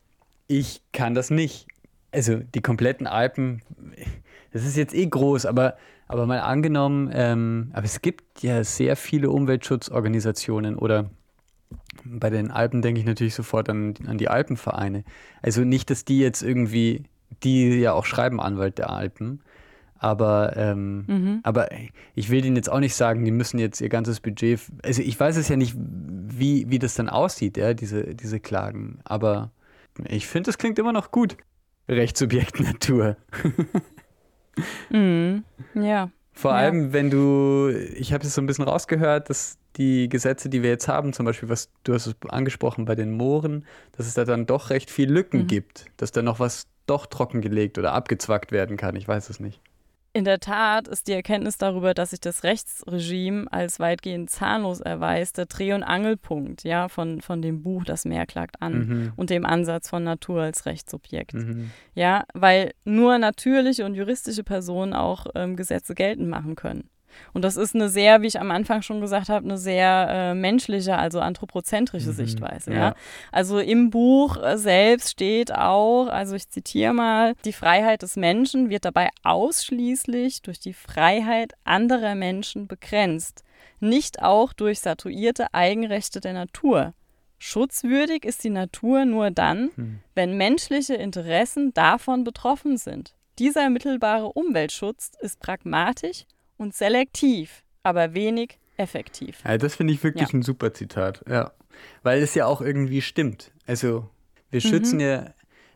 Ich 0.47 0.83
kann 0.93 1.15
das 1.15 1.31
nicht. 1.31 1.67
Also 2.15 2.37
die 2.37 2.63
kompletten 2.63 3.07
Alpen, 3.07 3.63
das 4.53 4.65
ist 4.65 4.77
jetzt 4.77 4.95
eh 4.95 5.07
groß, 5.07 5.47
aber, 5.47 5.77
aber 6.07 6.27
mal 6.27 6.41
angenommen, 6.41 7.11
ähm, 7.13 7.71
aber 7.73 7.85
es 7.85 8.01
gibt 8.03 8.43
ja 8.43 8.63
sehr 8.63 8.95
viele 8.97 9.31
Umweltschutzorganisationen 9.31 10.77
oder 10.77 11.11
bei 12.05 12.31
den 12.31 12.51
Alpen 12.51 12.83
denke 12.83 13.01
ich 13.01 13.07
natürlich 13.07 13.35
sofort 13.35 13.69
an, 13.69 13.95
an 14.07 14.19
die 14.19 14.29
Alpenvereine. 14.29 15.05
Also 15.43 15.63
nicht, 15.63 15.91
dass 15.91 16.05
die 16.05 16.21
jetzt 16.21 16.43
irgendwie, 16.43 17.05
die 17.43 17.81
ja 17.81 17.93
auch 17.93 18.05
schreiben 18.05 18.41
Anwalt 18.41 18.79
der 18.79 18.91
Alpen, 18.91 19.41
aber, 19.99 20.57
ähm, 20.57 21.05
Mhm. 21.07 21.41
aber 21.43 21.69
ich 22.15 22.31
will 22.31 22.43
denen 22.43 22.57
jetzt 22.57 22.71
auch 22.71 22.81
nicht 22.81 22.95
sagen, 22.95 23.25
die 23.25 23.31
müssen 23.31 23.59
jetzt 23.59 23.81
ihr 23.81 23.89
ganzes 23.89 24.21
Budget, 24.21 24.61
also 24.83 25.03
ich 25.03 25.19
weiß 25.19 25.37
es 25.37 25.49
ja 25.49 25.57
nicht, 25.57 25.75
wie, 25.77 26.69
wie 26.71 26.79
das 26.79 26.95
dann 26.95 27.09
aussieht, 27.09 27.57
ja, 27.57 27.75
diese, 27.75 28.15
diese 28.15 28.39
Klagen, 28.39 28.99
aber 29.05 29.51
ich 30.09 30.27
finde, 30.27 30.49
das 30.49 30.59
klingt 30.59 30.79
immer 30.79 30.93
noch 30.93 31.11
gut. 31.11 31.37
Rechtssubjekt 31.89 32.61
Natur. 32.61 33.17
Mhm. 34.91 35.45
Ja. 35.75 36.11
Vor 36.33 36.53
Ja. 36.53 36.57
allem, 36.59 36.93
wenn 36.93 37.11
du, 37.11 37.71
ich 37.97 38.13
habe 38.13 38.25
es 38.25 38.35
so 38.35 38.41
ein 38.41 38.47
bisschen 38.47 38.65
rausgehört, 38.65 39.31
dass 39.31 39.59
die 39.77 40.09
Gesetze, 40.09 40.49
die 40.49 40.63
wir 40.63 40.71
jetzt 40.71 40.87
haben, 40.89 41.13
zum 41.13 41.27
Beispiel, 41.27 41.49
was 41.49 41.71
du 41.83 41.95
hast 41.95 42.07
es 42.07 42.15
angesprochen 42.29 42.85
bei 42.85 42.95
den 42.95 43.17
Mooren, 43.17 43.65
dass 43.97 44.07
es 44.07 44.15
da 44.15 44.25
dann 44.25 44.47
doch 44.47 44.71
recht 44.71 44.91
viel 44.91 45.11
Lücken 45.11 45.43
Mhm. 45.43 45.47
gibt, 45.49 45.87
dass 45.97 46.13
da 46.13 46.23
noch 46.23 46.39
was 46.39 46.69
doch 46.87 47.07
trockengelegt 47.07 47.79
oder 47.79 47.93
abgezwackt 47.93 48.53
werden 48.53 48.77
kann. 48.77 48.95
Ich 48.95 49.09
weiß 49.09 49.31
es 49.31 49.41
nicht. 49.41 49.61
In 50.17 50.25
der 50.25 50.39
Tat 50.39 50.87
ist 50.87 51.09
die 51.09 51.13
Erkenntnis 51.13 51.59
darüber, 51.59 51.93
dass 51.93 52.11
sich 52.11 52.21
das 52.21 52.45
Rechtsregime 52.45 53.53
als 53.53 53.81
weitgehend 53.81 54.31
zahnlos 54.31 54.81
erweist, 54.81 55.39
der 55.39 55.47
Dreh- 55.47 55.73
und 55.73 55.83
Angelpunkt 55.83 56.63
ja, 56.63 56.89
von, 56.89 57.21
von 57.21 57.43
dem 57.43 57.63
Buch 57.63 57.83
Das 57.83 58.05
Meer 58.05 58.25
klagt 58.25 58.63
an 58.63 58.75
Mhm. 58.75 59.13
und 59.17 59.31
dem 59.31 59.45
Ansatz 59.45 59.89
von 59.89 60.05
Natur 60.05 60.43
als 60.43 60.67
Rechtssubjekt. 60.67 61.35
Mhm. 61.35 61.73
Ja, 61.95 62.27
weil 62.33 62.75
nur 62.85 63.19
natürliche 63.19 63.85
und 63.85 63.97
juristische 63.97 64.45
Personen 64.45 64.93
auch 64.93 65.27
ähm, 65.35 65.57
Gesetze 65.57 65.97
geltend 65.97 66.29
machen 66.29 66.55
können. 66.55 66.89
Und 67.33 67.43
das 67.43 67.57
ist 67.57 67.75
eine 67.75 67.89
sehr, 67.89 68.23
wie 68.23 68.27
ich 68.27 68.41
am 68.41 68.51
Anfang 68.51 68.83
schon 68.83 69.01
gesagt 69.01 69.29
habe, 69.29 69.45
eine 69.45 69.59
sehr 69.59 70.07
äh, 70.11 70.35
menschliche, 70.35 70.97
also 70.97 71.21
anthropozentrische 71.21 72.11
Mhm. 72.11 72.15
Sichtweise. 72.15 72.73
Ja? 72.73 72.79
Ja. 72.79 72.95
Also 73.33 73.59
im 73.59 73.91
Buch 73.91 74.37
äh, 74.43 74.57
selbst 74.59 75.11
steht 75.11 75.53
auch, 75.55 76.07
also 76.07 76.35
ich 76.37 76.49
zitiere 76.49 76.93
mal, 76.95 77.35
die 77.45 77.53
Freiheit 77.53 78.03
des 78.03 78.17
Menschen 78.17 78.71
wird 78.71 78.85
dabei 78.85 79.11
ausschließlich 79.23 80.43
durch 80.43 80.61
die 80.61 80.73
Freiheit 80.75 81.53
anderer 81.65 82.15
Menschen 82.15 82.67
begrenzt, 82.67 83.45
nicht 83.81 84.23
auch 84.23 84.53
durch 84.53 84.79
statuierte 84.79 85.53
Eigenrechte 85.55 86.21
der 86.21 86.33
Natur. 86.33 86.93
Schutzwürdig 87.39 88.25
ist 88.25 88.43
die 88.45 88.51
Natur 88.51 89.05
nur 89.05 89.31
dann, 89.31 89.71
Hm. 89.75 89.99
wenn 90.15 90.37
menschliche 90.37 90.95
Interessen 90.95 91.75
davon 91.75 92.25
betroffen 92.25 92.77
sind. 92.79 93.15
Dieser 93.39 93.69
mittelbare 93.69 94.27
Umweltschutz 94.33 95.13
ist 95.21 95.41
pragmatisch 95.41 96.25
und 96.65 96.75
selektiv, 96.75 97.63
aber 97.83 98.15
wenig 98.15 98.59
effektiv. 98.77 99.39
Ja, 99.45 99.59
das 99.59 99.77
finde 99.77 99.93
ich 99.93 100.03
wirklich 100.03 100.29
Ja. 100.31 100.35
ein 100.39 100.43
super 100.43 100.73
Zitat. 100.73 101.23
Ja. 101.29 101.53
Weil 102.03 102.23
es 102.23 102.35
ja 102.35 102.47
auch 102.47 102.61
irgendwie 102.61 103.03
stimmt. 103.03 103.53
Also, 103.67 104.09
wir 104.51 104.61
schützen 104.61 104.99
ja, 105.01 105.33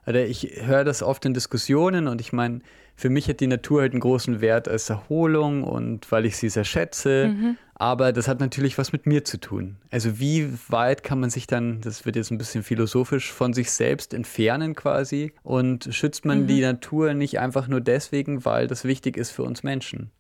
oder 0.07 0.27
ich 0.27 0.61
höre 0.65 0.85
das 0.85 1.03
oft 1.03 1.25
in 1.27 1.35
Diskussionen 1.35 2.07
und 2.09 2.21
ich 2.21 2.33
meine, 2.33 2.61
für 2.97 3.11
mich 3.11 3.29
hat 3.29 3.39
die 3.41 3.47
Natur 3.47 3.83
halt 3.83 3.93
einen 3.93 4.01
großen 4.01 4.41
Wert 4.41 4.67
als 4.69 4.91
Erholung 4.91 5.63
und 5.63 6.11
weil 6.11 6.25
ich 6.25 6.37
sie 6.37 6.49
sehr 6.49 6.65
schätze. 6.65 7.57
Aber 7.75 8.13
das 8.13 8.27
hat 8.27 8.41
natürlich 8.41 8.77
was 8.79 8.91
mit 8.91 9.07
mir 9.07 9.25
zu 9.25 9.39
tun. 9.39 9.77
Also, 9.93 10.19
wie 10.19 10.53
weit 10.69 11.05
kann 11.05 11.21
man 11.21 11.31
sich 11.31 11.47
dann, 11.47 11.81
das 11.81 12.05
wird 12.07 12.17
jetzt 12.17 12.31
ein 12.33 12.39
bisschen 12.39 12.65
philosophisch, 12.65 13.33
von 13.33 13.53
sich 13.53 13.71
selbst 13.71 14.15
entfernen 14.15 14.75
quasi 14.75 15.33
und 15.45 15.89
schützt 15.93 16.25
man 16.25 16.47
die 16.49 16.61
Natur 16.61 17.15
nicht 17.15 17.39
einfach 17.39 17.69
nur 17.69 17.81
deswegen, 17.81 18.45
weil 18.45 18.67
das 18.67 18.85
wichtig 18.85 19.17
ist 19.17 19.31
für 19.31 19.45
uns 19.45 19.63
Menschen? 19.63 20.11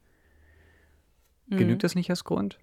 Genügt 1.50 1.84
das 1.84 1.94
nicht 1.94 2.10
als 2.10 2.24
Grund? 2.24 2.58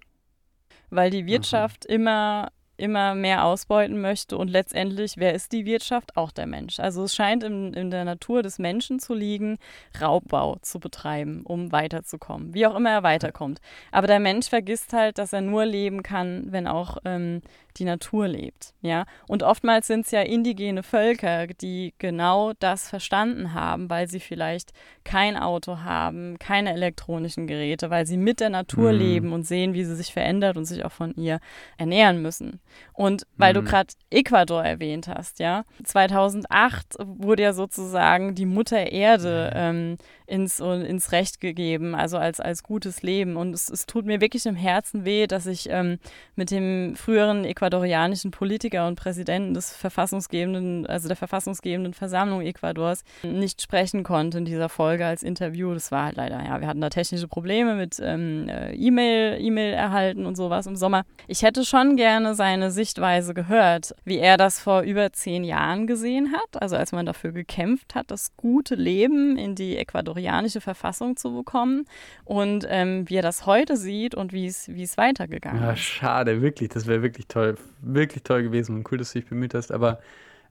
Weil 0.90 1.10
die 1.10 1.26
Wirtschaft 1.26 1.86
immer, 1.86 2.52
immer 2.78 3.16
mehr 3.16 3.46
ausbeuten 3.46 4.02
möchte 4.02 4.38
und 4.38 4.50
letztendlich, 4.50 5.14
wer 5.18 5.34
ist 5.34 5.52
die 5.52 5.66
Wirtschaft? 5.66 6.18
Auch 6.18 6.32
der 6.32 6.48
Mensch. 6.48 6.80
Also 6.80 7.04
es 7.04 7.16
scheint 7.16 7.44
in, 7.44 7.74
in 7.74 7.92
der 7.92 8.06
Natur 8.06 8.44
des 8.44 8.60
Menschen 8.60 9.00
zu 9.00 9.14
liegen, 9.14 9.58
Raubbau 10.02 10.58
zu 10.62 10.80
betreiben, 10.80 11.42
um 11.44 11.72
weiterzukommen, 11.72 12.54
wie 12.54 12.66
auch 12.68 12.76
immer 12.76 12.92
er 12.92 13.04
weiterkommt. 13.04 13.60
Aber 13.92 14.08
der 14.08 14.20
Mensch 14.20 14.48
vergisst 14.50 14.94
halt, 14.94 15.18
dass 15.18 15.34
er 15.34 15.42
nur 15.42 15.66
leben 15.66 16.04
kann, 16.04 16.48
wenn 16.52 16.68
auch 16.68 16.98
ähm, 17.06 17.42
die 17.78 17.86
Natur 17.86 18.28
lebt. 18.28 18.74
Ja? 18.82 19.06
Und 19.28 19.44
oftmals 19.44 19.88
sind 19.88 20.06
es 20.06 20.12
ja 20.12 20.22
indigene 20.22 20.84
Völker, 20.84 21.48
die 21.48 21.94
genau 21.98 22.54
das 22.60 22.90
verstanden 22.90 23.54
haben, 23.54 23.90
weil 23.90 24.08
sie 24.08 24.20
vielleicht 24.20 24.72
kein 25.04 25.38
Auto 25.38 25.80
haben, 25.80 26.40
keine 26.40 26.74
elektronischen 26.74 27.48
Geräte, 27.48 27.90
weil 27.90 28.06
sie 28.06 28.18
mit 28.18 28.40
der 28.40 28.50
Natur 28.50 28.92
Mhm. 28.92 28.98
leben 28.98 29.34
und 29.34 29.44
sehen, 29.44 29.74
wie 29.74 29.84
sie 29.84 29.96
sich 29.96 30.14
verändert 30.14 30.58
und 30.58 30.66
sich 30.66 30.86
auch 30.86 30.92
von 30.92 31.14
ihr 31.16 31.40
ernähren 31.78 32.22
müssen. 32.22 32.60
Und 32.94 33.26
weil 33.38 33.54
Mhm. 33.54 33.58
du 33.58 33.64
gerade 33.64 33.94
Ecuador 34.10 34.64
erwähnt 34.64 35.08
hast, 35.08 35.40
ja, 35.40 35.64
2008 35.84 36.96
wurde 37.04 37.44
ja 37.44 37.54
sozusagen 37.54 38.36
die 38.36 38.46
Mutter 38.46 38.92
Erde 38.92 39.52
ähm, 39.54 39.98
ins, 40.28 40.60
ins 40.60 41.12
Recht 41.12 41.40
gegeben, 41.42 41.94
also 41.96 42.18
als, 42.18 42.40
als 42.40 42.64
gutes 42.64 43.02
Leben. 43.04 43.36
Und 43.36 43.54
es, 43.54 43.70
es 43.70 43.86
tut 43.86 44.06
mir 44.06 44.22
wirklich 44.22 44.46
im 44.46 44.56
Herzen 44.56 45.06
weh, 45.06 45.28
dass 45.28 45.46
ich 45.46 45.68
ähm, 45.70 46.00
mit 46.36 46.52
dem 46.52 46.96
früheren 46.96 47.46
ecuadorianischen 47.46 48.32
Politiker 48.32 48.88
und 48.88 48.96
Präsidenten 48.96 49.54
des 49.54 49.76
verfassungsgebenden, 49.76 50.86
also 50.88 51.08
der 51.08 51.18
verfassungsgebenden 51.18 51.94
Versammlung 51.94 52.42
Ecuadors, 52.42 53.04
nicht 53.24 53.62
sprechen 53.62 54.04
konnte 54.04 54.38
in 54.40 54.46
dieser 54.46 54.70
Folge 54.70 55.06
als 55.06 55.22
Interview. 55.24 55.74
Das 55.74 55.92
war 55.92 56.06
halt 56.06 56.16
leider, 56.18 56.44
ja, 56.44 56.60
wir 56.62 56.68
hatten 56.68 56.82
da 56.82 56.90
technische 56.90 57.28
Probleme 57.28 57.76
mit 57.76 58.00
ähm, 58.02 58.48
äh, 58.50 58.74
E-Mail, 58.74 59.40
E-Mail 59.42 59.74
erhalten 59.74 60.26
und 60.26 60.36
sowas 60.36 60.66
im 60.66 60.76
Sommer. 60.76 61.04
Ich 61.28 61.44
hätte 61.44 61.66
schon 61.66 61.96
gerne 61.98 62.36
seine 62.36 62.65
Sichtweise 62.72 63.34
gehört, 63.34 63.96
wie 64.04 64.18
er 64.20 64.38
das 64.38 64.60
vor 64.60 64.82
über 64.82 65.12
zehn 65.14 65.44
Jahren 65.44 65.88
gesehen 65.88 66.34
hat, 66.34 66.62
also 66.62 66.76
als 66.76 66.92
man 66.92 67.06
dafür 67.06 67.32
gekämpft 67.32 67.96
hat, 67.96 68.12
das 68.12 68.36
gute 68.38 68.76
Leben 68.76 69.38
in 69.38 69.56
die 69.56 69.78
ecuadorianische 69.78 70.62
Verfassung 70.62 71.18
zu 71.18 71.34
bekommen 71.34 71.86
und 72.24 72.66
ähm, 72.70 73.10
wie 73.10 73.16
er 73.16 73.22
das 73.22 73.46
heute 73.46 73.78
sieht 73.78 74.16
und 74.16 74.34
wie 74.34 74.48
es 74.48 74.68
es 74.68 74.98
weitergegangen 74.98 75.62
Ja, 75.62 75.72
ist. 75.72 75.80
schade, 75.80 76.42
wirklich. 76.42 76.70
Das 76.70 76.86
wäre 76.88 77.02
wirklich 77.02 77.28
toll. 77.28 77.56
Wirklich 77.82 78.24
toll 78.24 78.44
gewesen 78.44 78.76
und 78.76 78.92
cool, 78.92 78.98
dass 78.98 79.14
du 79.14 79.20
dich 79.20 79.30
bemüht 79.30 79.54
hast. 79.54 79.72
Aber 79.72 80.00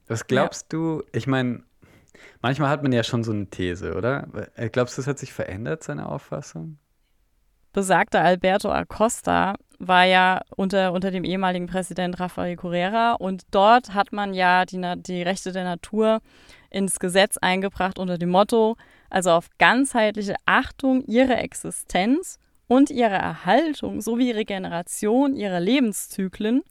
was 0.07 0.27
glaubst 0.27 0.71
du? 0.73 1.03
Ich 1.13 1.27
meine, 1.27 1.63
manchmal 2.41 2.69
hat 2.69 2.83
man 2.83 2.91
ja 2.91 3.03
schon 3.03 3.23
so 3.23 3.31
eine 3.31 3.47
These, 3.47 3.95
oder? 3.95 4.27
Äh, 4.55 4.69
Glaubst 4.69 4.97
du, 4.97 5.01
das 5.01 5.07
hat 5.07 5.19
sich 5.19 5.33
verändert, 5.33 5.83
seine 5.83 6.07
Auffassung? 6.07 6.77
Besagter 7.75 8.21
Alberto 8.23 8.71
Acosta 8.71 9.55
war 9.79 10.05
ja 10.05 10.41
unter, 10.55 10.93
unter 10.93 11.11
dem 11.11 11.25
ehemaligen 11.25 11.67
Präsident 11.67 12.21
Rafael 12.21 12.55
Correa 12.55 13.13
und 13.13 13.43
dort 13.51 13.93
hat 13.93 14.13
man 14.13 14.33
ja 14.33 14.63
die, 14.65 14.81
die 14.95 15.21
Rechte 15.21 15.51
der 15.51 15.65
Natur 15.65 16.21
ins 16.69 16.99
Gesetz 16.99 17.35
eingebracht 17.37 17.99
unter 17.99 18.17
dem 18.17 18.29
Motto, 18.29 18.77
also 19.09 19.31
auf 19.31 19.49
ganzheitliche 19.57 20.35
Achtung 20.45 21.03
ihrer 21.03 21.39
Existenz 21.39 22.39
und 22.67 22.91
ihrer 22.91 23.17
Erhaltung 23.17 23.99
sowie 23.99 24.31
Regeneration 24.31 25.35
ihrer 25.35 25.59
Lebenszyklen, 25.59 26.63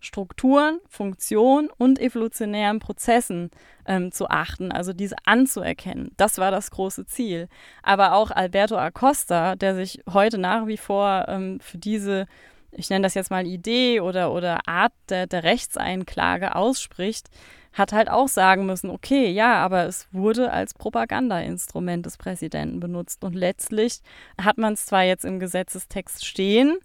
Strukturen, 0.00 0.78
Funktionen 0.88 1.68
und 1.76 1.98
evolutionären 1.98 2.78
Prozessen 2.78 3.50
ähm, 3.86 4.12
zu 4.12 4.28
achten, 4.28 4.70
also 4.70 4.92
diese 4.92 5.16
anzuerkennen. 5.24 6.12
Das 6.16 6.38
war 6.38 6.50
das 6.50 6.70
große 6.70 7.06
Ziel. 7.06 7.48
Aber 7.82 8.14
auch 8.14 8.30
Alberto 8.30 8.76
Acosta, 8.76 9.56
der 9.56 9.74
sich 9.74 10.00
heute 10.12 10.38
nach 10.38 10.66
wie 10.66 10.76
vor 10.76 11.24
ähm, 11.28 11.58
für 11.60 11.78
diese, 11.78 12.26
ich 12.70 12.90
nenne 12.90 13.02
das 13.02 13.14
jetzt 13.14 13.30
mal 13.30 13.46
Idee 13.46 14.00
oder, 14.00 14.32
oder 14.32 14.68
Art 14.68 14.92
der, 15.08 15.26
der 15.26 15.42
Rechtseinklage 15.42 16.54
ausspricht, 16.54 17.28
hat 17.72 17.92
halt 17.92 18.08
auch 18.08 18.28
sagen 18.28 18.66
müssen, 18.66 18.90
okay, 18.90 19.30
ja, 19.30 19.54
aber 19.56 19.84
es 19.84 20.08
wurde 20.12 20.52
als 20.52 20.74
Propagandainstrument 20.74 22.06
des 22.06 22.16
Präsidenten 22.16 22.80
benutzt. 22.80 23.24
Und 23.24 23.34
letztlich 23.34 24.00
hat 24.40 24.58
man 24.58 24.74
es 24.74 24.86
zwar 24.86 25.04
jetzt 25.04 25.24
im 25.24 25.38
Gesetzestext 25.38 26.24
stehen, 26.24 26.76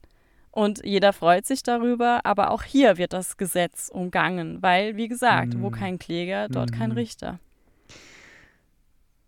und 0.54 0.86
jeder 0.86 1.14
freut 1.14 1.46
sich 1.46 1.64
darüber, 1.64 2.22
aber 2.26 2.52
auch 2.52 2.64
hier 2.64 2.98
wird 2.98 3.12
das 3.14 3.38
Gesetz 3.38 3.90
umgangen, 3.92 4.62
weil, 4.62 4.96
wie 4.96 5.08
gesagt, 5.08 5.60
wo 5.60 5.70
Mhm. 5.70 5.74
kein 5.74 6.00
Kläger, 6.00 6.48
dort 6.48 6.72
kein 6.72 6.92
Mhm. 6.92 6.98
Richter. 6.98 7.40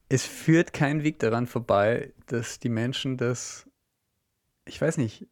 Es 0.08 0.24
führt 0.26 0.72
kein 0.72 1.04
Weg 1.04 1.18
daran 1.20 1.48
vorbei, 1.48 2.14
dass 2.28 2.60
die 2.60 2.70
Menschen 2.70 3.18
das, 3.18 3.68
ich 4.68 4.80
weiß 4.80 4.98
nicht, 4.98 5.28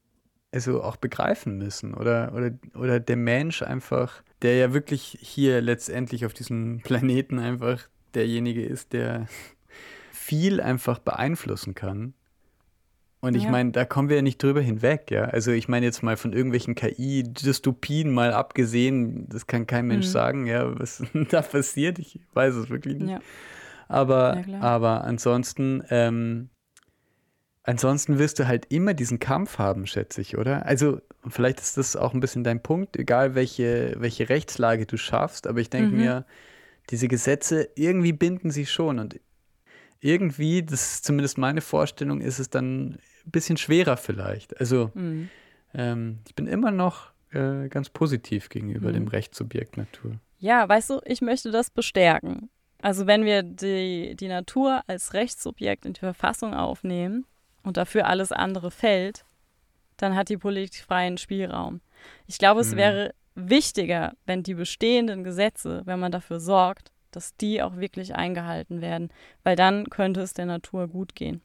also 0.51 0.81
auch 0.83 0.95
begreifen 0.97 1.57
müssen. 1.57 1.93
Oder, 1.93 2.33
oder, 2.33 2.51
oder 2.75 2.99
der 2.99 3.15
Mensch 3.17 3.61
einfach, 3.61 4.23
der 4.41 4.57
ja 4.57 4.73
wirklich 4.73 5.17
hier 5.21 5.61
letztendlich 5.61 6.25
auf 6.25 6.33
diesem 6.33 6.81
Planeten 6.83 7.37
einfach 7.37 7.87
derjenige 8.15 8.65
ist, 8.65 8.93
der 8.93 9.27
viel 10.11 10.59
einfach 10.59 10.97
beeinflussen 10.99 11.75
kann. 11.75 12.15
Und 13.23 13.35
ich 13.37 13.45
Ja. 13.45 13.51
meine, 13.51 13.71
da 13.71 13.85
kommen 13.85 14.09
wir 14.09 14.17
ja 14.17 14.21
nicht 14.21 14.43
drüber 14.43 14.59
hinweg, 14.59 15.09
ja. 15.09 15.23
Also 15.23 15.51
ich 15.51 15.69
meine 15.69 15.85
jetzt 15.85 16.03
mal 16.03 16.17
von 16.17 16.33
irgendwelchen 16.33 16.75
KI-Dystopien 16.75 18.11
mal 18.11 18.33
abgesehen, 18.33 19.29
das 19.29 19.47
kann 19.47 19.65
kein 19.65 19.87
Mensch 19.87 20.07
Mhm. 20.07 20.11
sagen, 20.11 20.45
ja, 20.45 20.77
was 20.77 21.01
da 21.29 21.41
passiert, 21.41 21.99
ich 21.99 22.19
weiß 22.33 22.53
es 22.55 22.69
wirklich 22.69 22.99
nicht. 22.99 23.11
Ja. 23.11 23.21
Aber, 23.87 24.43
Ja, 24.45 24.59
aber 24.59 25.05
ansonsten, 25.05 25.83
ähm, 25.89 26.49
ansonsten 27.63 28.19
wirst 28.19 28.39
du 28.39 28.47
halt 28.47 28.65
immer 28.73 28.93
diesen 28.93 29.19
Kampf 29.19 29.57
haben, 29.57 29.87
schätze 29.87 30.19
ich, 30.19 30.37
oder? 30.37 30.65
Also, 30.65 30.99
vielleicht 31.29 31.61
ist 31.61 31.77
das 31.77 31.95
auch 31.95 32.13
ein 32.13 32.19
bisschen 32.19 32.43
dein 32.43 32.61
Punkt, 32.61 32.97
egal 32.97 33.35
welche, 33.35 33.95
welche 33.99 34.27
Rechtslage 34.27 34.85
du 34.85 34.97
schaffst, 34.97 35.47
aber 35.47 35.61
ich 35.61 35.69
denke 35.69 35.93
Mhm. 35.93 35.99
mir, 36.01 36.25
diese 36.89 37.07
Gesetze, 37.07 37.69
irgendwie 37.75 38.11
binden 38.11 38.51
sie 38.51 38.65
schon 38.65 38.99
und 38.99 39.21
irgendwie, 40.01 40.61
das 40.63 40.95
ist 40.95 41.05
zumindest 41.05 41.37
meine 41.37 41.61
Vorstellung, 41.61 42.19
ist 42.19 42.39
es 42.39 42.49
dann 42.49 42.97
bisschen 43.33 43.57
schwerer 43.57 43.97
vielleicht. 43.97 44.57
Also, 44.61 44.91
Mhm. 44.93 45.29
ähm, 45.73 46.19
ich 46.25 46.35
bin 46.35 46.47
immer 46.47 46.71
noch 46.71 47.11
äh, 47.31 47.67
ganz 47.67 47.89
positiv 47.89 48.47
gegenüber 48.49 48.89
Mhm. 48.89 48.93
dem 48.93 49.07
Rechtssubjekt 49.07 49.75
Natur. 49.75 50.19
Ja, 50.37 50.69
weißt 50.69 50.91
du, 50.91 51.01
ich 51.03 51.21
möchte 51.21 51.51
das 51.51 51.69
bestärken. 51.71 52.49
Also 52.81 53.07
wenn 53.07 53.25
wir 53.25 53.43
die, 53.43 54.15
die 54.15 54.27
Natur 54.27 54.83
als 54.87 55.13
Rechtssubjekt 55.13 55.85
in 55.85 55.93
die 55.93 55.99
Verfassung 55.99 56.53
aufnehmen 56.53 57.25
und 57.63 57.77
dafür 57.77 58.05
alles 58.07 58.31
andere 58.31 58.69
fällt, 58.71 59.25
dann 59.97 60.15
hat 60.15 60.29
die 60.29 60.37
Politik 60.37 60.83
freien 60.83 61.17
Spielraum. 61.17 61.81
Ich 62.27 62.37
glaube, 62.37 62.61
es 62.61 62.71
Mhm. 62.73 62.77
wäre 62.77 63.15
wichtiger, 63.35 64.13
wenn 64.25 64.43
die 64.43 64.53
bestehenden 64.53 65.23
Gesetze, 65.23 65.81
wenn 65.85 65.99
man 65.99 66.11
dafür 66.11 66.39
sorgt, 66.39 66.91
dass 67.11 67.35
die 67.37 67.61
auch 67.63 67.77
wirklich 67.77 68.15
eingehalten 68.15 68.81
werden, 68.81 69.09
weil 69.43 69.55
dann 69.55 69.89
könnte 69.89 70.21
es 70.21 70.33
der 70.33 70.45
Natur 70.45 70.87
gut 70.87 71.15
gehen. 71.15 71.41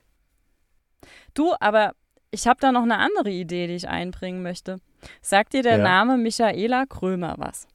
Du, 1.34 1.54
aber 1.60 1.92
ich 2.30 2.46
habe 2.46 2.60
da 2.60 2.72
noch 2.72 2.82
eine 2.82 2.98
andere 2.98 3.30
Idee, 3.30 3.66
die 3.66 3.74
ich 3.74 3.88
einbringen 3.88 4.42
möchte. 4.42 4.78
Sagt 5.22 5.52
dir 5.54 5.62
der 5.62 5.78
Ja. 5.78 5.84
Name 5.84 6.16
Michaela 6.16 6.84
Krömer 6.86 7.34
was? 7.38 7.66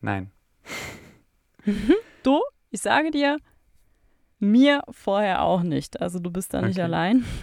Nein. 0.00 0.30
Du, 2.22 2.40
ich 2.70 2.80
sage 2.80 3.10
dir, 3.10 3.38
mir 4.38 4.82
vorher 4.90 5.42
auch 5.42 5.62
nicht. 5.62 6.00
Also 6.00 6.18
du 6.18 6.30
bist 6.30 6.54
da 6.54 6.60
nicht 6.62 6.76
Okay. 6.76 6.82
allein. 6.82 7.24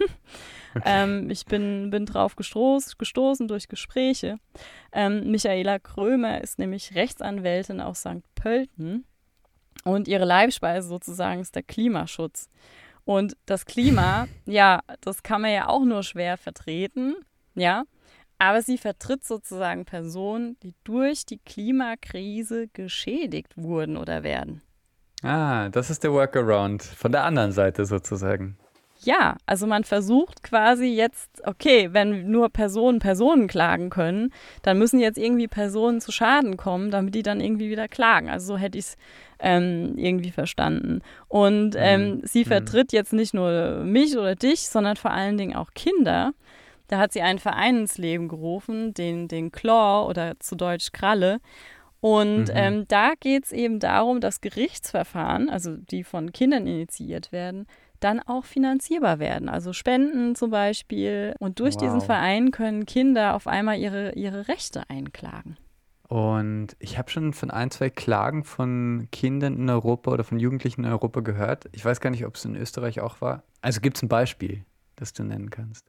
Okay. 0.75 0.81
Ähm, 0.87 1.29
ich 1.29 1.45
bin, 1.45 1.91
bin 1.91 2.07
drauf 2.07 2.35
gestoß, 2.35 2.97
gestoßen 2.97 3.47
durch 3.47 3.67
Gespräche. 3.67 4.37
Ähm, 4.91 5.29
Michaela 5.29 5.77
Krömer 5.77 6.41
ist 6.41 6.57
nämlich 6.57 6.95
Rechtsanwältin 6.95 7.79
aus 7.79 7.99
St. 7.99 8.23
Pölten 8.33 9.05
und 9.83 10.07
ihre 10.07 10.25
Leibspeise 10.25 10.87
sozusagen 10.87 11.41
ist 11.41 11.53
der 11.53 11.61
Klimaschutz. 11.61 12.49
Und 13.05 13.35
das 13.45 13.65
Klima, 13.65 14.27
ja, 14.45 14.81
das 15.01 15.23
kann 15.23 15.41
man 15.41 15.51
ja 15.51 15.67
auch 15.67 15.83
nur 15.83 16.03
schwer 16.03 16.37
vertreten, 16.37 17.15
ja. 17.55 17.83
Aber 18.39 18.61
sie 18.61 18.77
vertritt 18.77 19.23
sozusagen 19.23 19.85
Personen, 19.85 20.57
die 20.63 20.73
durch 20.83 21.25
die 21.25 21.39
Klimakrise 21.39 22.67
geschädigt 22.73 23.53
wurden 23.55 23.95
oder 23.95 24.23
werden. 24.23 24.61
Ah, 25.21 25.69
das 25.69 25.89
ist 25.89 26.03
der 26.03 26.11
Workaround 26.11 26.83
von 26.83 27.11
der 27.11 27.23
anderen 27.23 27.53
Seite 27.53 27.85
sozusagen. 27.85 28.57
Ja, 29.05 29.37
also 29.45 29.67
man 29.67 29.83
versucht 29.83 30.43
quasi 30.43 30.85
jetzt, 30.85 31.29
okay, 31.45 31.89
wenn 31.91 32.29
nur 32.31 32.49
Personen 32.49 32.99
Personen 32.99 33.47
klagen 33.47 33.89
können, 33.89 34.31
dann 34.61 34.77
müssen 34.77 34.99
jetzt 34.99 35.17
irgendwie 35.17 35.47
Personen 35.47 35.99
zu 36.01 36.11
Schaden 36.11 36.57
kommen, 36.57 36.91
damit 36.91 37.15
die 37.15 37.23
dann 37.23 37.41
irgendwie 37.41 37.69
wieder 37.69 37.87
klagen. 37.87 38.29
Also 38.29 38.53
so 38.53 38.57
hätte 38.57 38.77
ich 38.77 38.85
es 38.85 38.97
ähm, 39.39 39.97
irgendwie 39.97 40.31
verstanden. 40.31 41.01
Und 41.27 41.75
ähm, 41.77 42.15
Mhm. 42.15 42.21
sie 42.23 42.41
Mhm. 42.43 42.47
vertritt 42.47 42.93
jetzt 42.93 43.13
nicht 43.13 43.33
nur 43.33 43.83
mich 43.83 44.17
oder 44.17 44.35
dich, 44.35 44.61
sondern 44.69 44.95
vor 44.95 45.11
allen 45.11 45.37
Dingen 45.37 45.55
auch 45.55 45.71
Kinder. 45.73 46.31
Da 46.87 46.99
hat 46.99 47.11
sie 47.13 47.21
einen 47.21 47.39
Verein 47.39 47.77
ins 47.77 47.97
Leben 47.97 48.27
gerufen, 48.27 48.93
den, 48.93 49.27
den 49.27 49.51
Claw 49.51 50.07
oder 50.07 50.39
zu 50.39 50.55
Deutsch 50.55 50.91
Kralle. 50.91 51.39
Und 52.01 52.49
Mhm. 52.49 52.53
ähm, 52.53 52.85
da 52.89 53.13
geht 53.19 53.45
es 53.45 53.51
eben 53.53 53.79
darum, 53.79 54.19
dass 54.19 54.41
Gerichtsverfahren, 54.41 55.49
also 55.49 55.75
die 55.77 56.03
von 56.03 56.33
Kindern 56.33 56.67
initiiert 56.67 57.31
werden, 57.31 57.65
dann 58.03 58.19
auch 58.19 58.45
finanzierbar 58.45 59.19
werden. 59.19 59.49
Also 59.49 59.73
Spenden 59.73 60.35
zum 60.35 60.51
Beispiel. 60.51 61.35
Und 61.39 61.59
durch 61.59 61.77
diesen 61.77 61.97
Wow. 61.99 62.05
Verein 62.05 62.51
können 62.51 62.85
Kinder 62.85 63.35
auf 63.35 63.47
einmal 63.47 63.77
ihre, 63.79 64.13
ihre 64.13 64.47
Rechte 64.47 64.83
einklagen. 64.89 65.57
Und 66.07 66.75
ich 66.79 66.97
habe 66.97 67.09
schon 67.09 67.33
von 67.33 67.49
ein, 67.49 67.71
zwei 67.71 67.89
Klagen 67.89 68.43
von 68.43 69.07
Kindern 69.11 69.55
in 69.57 69.69
Europa 69.69 70.11
oder 70.11 70.23
von 70.23 70.39
Jugendlichen 70.39 70.83
in 70.83 70.91
Europa 70.91 71.21
gehört. 71.21 71.65
Ich 71.71 71.83
weiß 71.83 72.01
gar 72.01 72.09
nicht, 72.09 72.25
ob 72.25 72.35
es 72.35 72.45
in 72.45 72.55
Österreich 72.55 72.99
auch 72.99 73.21
war. 73.21 73.43
Also 73.61 73.81
gibt 73.81 73.97
es 73.97 74.03
ein 74.03 74.09
Beispiel, 74.09 74.65
das 74.95 75.13
du 75.13 75.23
nennen 75.23 75.49
kannst. 75.49 75.87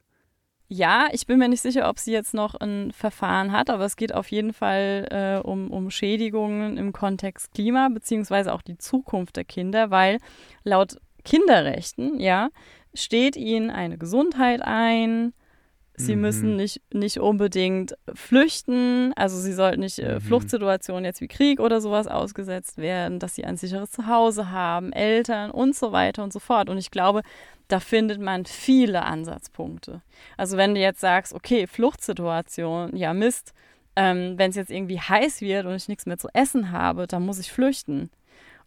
Ja, 0.67 1.09
ich 1.11 1.27
bin 1.27 1.37
mir 1.37 1.47
nicht 1.47 1.61
sicher, 1.61 1.87
ob 1.87 1.99
sie 1.99 2.11
jetzt 2.11 2.33
noch 2.33 2.55
ein 2.55 2.91
Verfahren 2.91 3.51
hat, 3.51 3.69
aber 3.69 3.85
es 3.85 3.97
geht 3.97 4.15
auf 4.15 4.31
jeden 4.31 4.51
Fall 4.51 5.07
äh, 5.43 5.47
um, 5.47 5.69
um 5.69 5.91
Schädigungen 5.91 6.77
im 6.77 6.91
Kontext 6.91 7.53
Klima, 7.53 7.89
beziehungsweise 7.93 8.51
auch 8.51 8.63
die 8.63 8.79
Zukunft 8.79 9.35
der 9.35 9.43
Kinder, 9.43 9.91
weil 9.91 10.17
laut 10.63 10.97
Kinderrechten, 11.25 12.19
ja, 12.19 12.49
steht 12.93 13.35
ihnen 13.35 13.69
eine 13.69 13.97
Gesundheit 13.97 14.61
ein, 14.63 15.33
Sie 15.97 16.15
Mhm. 16.15 16.21
müssen 16.21 16.55
nicht, 16.57 16.81
nicht 16.93 17.19
unbedingt 17.19 17.95
flüchten, 18.13 19.13
also 19.15 19.37
sie 19.37 19.53
sollten 19.53 19.79
nicht 19.79 19.99
äh, 19.99 20.15
Mhm. 20.15 20.19
Fluchtsituationen 20.19 21.05
jetzt 21.05 21.21
wie 21.21 21.29
Krieg 21.29 21.59
oder 21.61 21.79
sowas 21.79 22.07
ausgesetzt 22.07 22.77
werden, 22.77 23.17
dass 23.19 23.35
sie 23.35 23.45
ein 23.45 23.55
sicheres 23.55 23.91
Zuhause 23.91 24.51
haben, 24.51 24.91
Eltern 24.91 25.51
und 25.51 25.73
so 25.73 25.93
weiter 25.93 26.23
und 26.23 26.33
so 26.33 26.39
fort. 26.39 26.69
Und 26.69 26.77
ich 26.77 26.91
glaube, 26.91 27.21
da 27.69 27.79
findet 27.79 28.19
man 28.19 28.45
viele 28.45 29.03
Ansatzpunkte. 29.03 30.01
Also 30.35 30.57
wenn 30.57 30.75
du 30.75 30.81
jetzt 30.81 30.99
sagst, 30.99 31.33
okay, 31.33 31.65
Fluchtsituation, 31.65 32.95
ja 32.95 33.13
Mist, 33.13 33.53
ähm, 33.95 34.33
wenn 34.37 34.49
es 34.49 34.57
jetzt 34.57 34.71
irgendwie 34.71 34.99
heiß 34.99 35.39
wird 35.39 35.65
und 35.65 35.75
ich 35.75 35.87
nichts 35.87 36.05
mehr 36.05 36.17
zu 36.17 36.27
essen 36.33 36.71
habe, 36.71 37.07
dann 37.07 37.25
muss 37.25 37.39
ich 37.39 37.51
flüchten. 37.53 38.09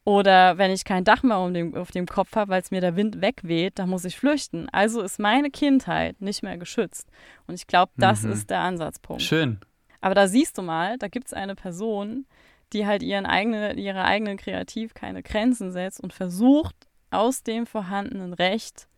Oder 0.09 0.57
wenn 0.57 0.71
ich 0.71 0.85
kein 0.87 1.05
Dach 1.05 1.23
mehr 1.23 1.39
um 1.39 1.53
dem, 1.53 1.75
auf 1.75 1.91
dem 1.91 2.07
Kopf 2.07 2.35
habe, 2.35 2.51
weil 2.51 2.63
es 2.63 2.71
mir 2.71 2.81
der 2.81 2.97
Wind 2.97 3.21
wegweht, 3.21 3.79
dann 3.79 3.91
muss 3.91 4.07
ich 4.07 4.17
flüchten. 4.17 4.67
Also 4.73 5.03
ist 5.03 5.19
meine 5.19 5.51
Kindheit 5.51 6.19
nicht 6.23 6.43
mehr 6.43 6.57
geschützt. 6.57 7.11
Und 7.47 7.57
ich 7.57 7.67
glaube, 7.67 7.93
das 7.99 8.23
Mhm. 8.23 8.33
ist 8.33 8.49
der 8.49 8.61
Ansatzpunkt. 8.61 9.21
Schön. 9.23 9.59
Aber 10.01 10.15
da 10.15 10.27
siehst 10.27 10.57
du 10.57 10.63
mal, 10.63 10.97
da 10.97 11.09
gibt 11.09 11.27
es 11.27 11.35
eine 11.35 11.55
Person, 11.55 12.25
die 12.73 12.87
halt 12.87 13.03
ihren 13.03 13.27
eigene, 13.27 13.75
ihrer 13.75 14.07
eigenen 14.07 14.39
Kreativ 14.39 14.95
keine 14.95 15.23
Grenzen 15.23 15.73
setzt 15.73 16.01
und 16.01 16.15
versucht, 16.15 16.75
aus 17.11 17.43
dem 17.43 17.67
vorhandenen 17.67 18.33
Recht 18.33 18.89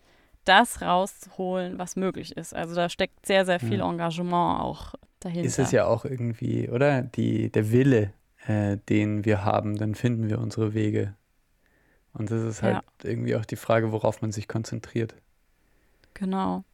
das 0.45 0.81
rauszuholen, 0.81 1.77
was 1.77 1.97
möglich 1.97 2.37
ist. 2.37 2.55
Also 2.55 2.77
da 2.77 2.89
steckt 2.89 3.27
sehr, 3.27 3.45
sehr 3.45 3.59
viel 3.59 3.79
Ja. 3.81 3.91
Engagement 3.91 4.61
auch 4.61 4.95
dahinter. 5.19 5.45
Ist 5.49 5.59
es 5.59 5.73
ja 5.73 5.87
auch 5.87 6.05
irgendwie, 6.05 6.69
oder? 6.71 7.03
Die, 7.03 7.51
der 7.51 7.73
Wille, 7.73 8.13
äh, 8.51 8.79
den 8.89 9.25
wir 9.25 9.45
haben, 9.45 9.77
dann 9.77 9.95
finden 9.95 10.29
wir 10.29 10.39
unsere 10.39 10.75
Wege. 10.75 11.15
Und 12.13 12.31
das 12.31 12.43
ist 12.43 12.63
halt 12.63 12.75
Ja. 12.77 12.83
irgendwie 13.11 13.37
auch 13.37 13.45
die 13.45 13.57
Frage, 13.57 13.93
worauf 13.93 14.21
man 14.23 14.33
sich 14.33 14.49
konzentriert. 14.49 15.15
Genau. 16.15 16.65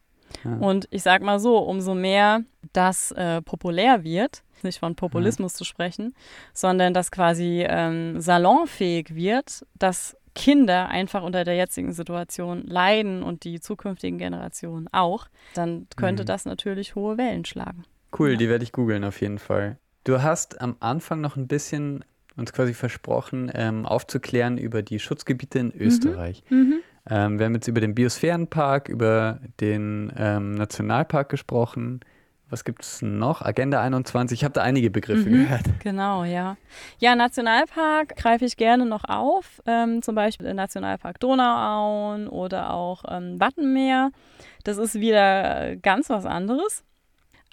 Ja. 0.44 0.56
Und 0.56 0.88
ich 0.90 1.02
sag 1.02 1.22
mal 1.22 1.38
so, 1.38 1.58
umso 1.58 1.94
mehr 1.94 2.42
das 2.72 3.12
äh, 3.12 3.42
populär 3.42 4.02
wird, 4.02 4.42
nicht 4.62 4.78
von 4.78 4.96
Populismus 4.96 5.52
zu 5.54 5.64
sprechen, 5.64 6.14
sondern 6.52 6.94
das 6.94 7.10
quasi 7.10 7.64
ähm, 7.68 8.20
salonfähig 8.20 9.14
wird, 9.14 9.64
dass 9.78 10.16
Kinder 10.34 10.88
einfach 10.88 11.22
unter 11.22 11.44
der 11.44 11.54
jetzigen 11.56 11.92
Situation 11.92 12.62
leiden 12.66 13.22
und 13.22 13.44
die 13.44 13.60
zukünftigen 13.60 14.18
Generationen 14.18 14.88
auch, 14.92 15.28
dann 15.54 15.86
könnte 15.96 16.24
Mhm. 16.24 16.26
das 16.26 16.44
natürlich 16.44 16.94
hohe 16.94 17.16
Wellen 17.18 17.44
schlagen. 17.44 17.84
Cool, 18.18 18.32
Ja. 18.32 18.36
die 18.36 18.48
werde 18.48 18.64
ich 18.64 18.72
googeln 18.72 19.04
auf 19.04 19.20
jeden 19.20 19.38
Fall. 19.38 19.78
Du 20.06 20.22
hast 20.22 20.60
am 20.60 20.76
Anfang 20.78 21.20
noch 21.20 21.34
ein 21.36 21.48
bisschen 21.48 22.04
uns 22.36 22.52
quasi 22.52 22.74
versprochen, 22.74 23.50
ähm, 23.52 23.84
aufzuklären 23.84 24.56
über 24.56 24.82
die 24.82 25.00
Schutzgebiete 25.00 25.58
in 25.58 25.72
Österreich. 25.74 26.44
Ähm, 27.08 27.38
wir 27.40 27.46
haben 27.46 27.54
jetzt 27.54 27.66
über 27.66 27.80
den 27.80 27.94
Biosphärenpark, 27.96 28.88
über 28.88 29.40
den 29.60 30.12
ähm, 30.16 30.54
Nationalpark 30.54 31.28
gesprochen. 31.28 32.00
Was 32.48 32.62
gibt 32.62 32.82
es 32.84 33.02
noch? 33.02 33.42
Agenda 33.42 33.80
21. 33.80 34.38
Ich 34.38 34.44
habe 34.44 34.52
da 34.54 34.62
einige 34.62 34.90
Begriffe 34.90 35.28
Mhm. 35.28 35.32
gehört. 35.32 35.62
Genau, 35.82 36.22
ja. 36.22 36.56
Ja, 37.00 37.16
Nationalpark 37.16 38.14
greife 38.14 38.44
ich 38.44 38.56
gerne 38.56 38.86
noch 38.86 39.02
auf, 39.08 39.60
ähm, 39.66 40.02
zum 40.02 40.14
Beispiel 40.14 40.46
den 40.46 40.54
Nationalpark 40.56 41.18
Donauauen 41.18 42.28
oder 42.28 42.72
auch 42.72 43.02
ähm, 43.08 43.40
Wattenmeer. 43.40 44.12
Das 44.62 44.76
ist 44.78 44.94
wieder 45.00 45.74
ganz 45.76 46.10
was 46.10 46.26
anderes. 46.26 46.84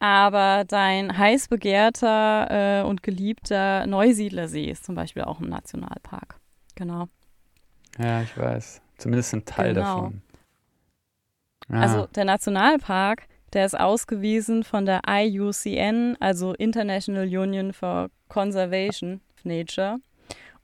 Aber 0.03 0.65
dein 0.65 1.17
heiß 1.17 1.47
begehrter 1.47 2.81
äh, 2.81 2.83
und 2.83 3.03
geliebter 3.03 3.85
Neusiedlersee 3.87 4.65
ist 4.65 4.83
zum 4.83 4.95
Beispiel 4.95 5.21
auch 5.23 5.39
im 5.39 5.47
Nationalpark. 5.47 6.41
Genau. 6.75 7.07
Ja, 7.97 8.21
ich 8.21 8.37
weiß. 8.37 8.81
Zumindest 8.97 9.33
ein 9.33 9.45
Teil 9.45 9.73
Genau. 9.73 9.85
davon. 9.85 10.21
Ja. 11.69 11.79
Also 11.79 12.07
der 12.07 12.25
Nationalpark, 12.25 13.27
der 13.53 13.65
ist 13.65 13.79
ausgewiesen 13.79 14.65
von 14.65 14.85
der 14.85 15.03
IUCN, 15.07 16.17
also 16.19 16.51
International 16.53 17.23
Union 17.25 17.71
for 17.71 18.09
Conservation 18.27 19.21
of 19.37 19.45
Nature. 19.45 19.99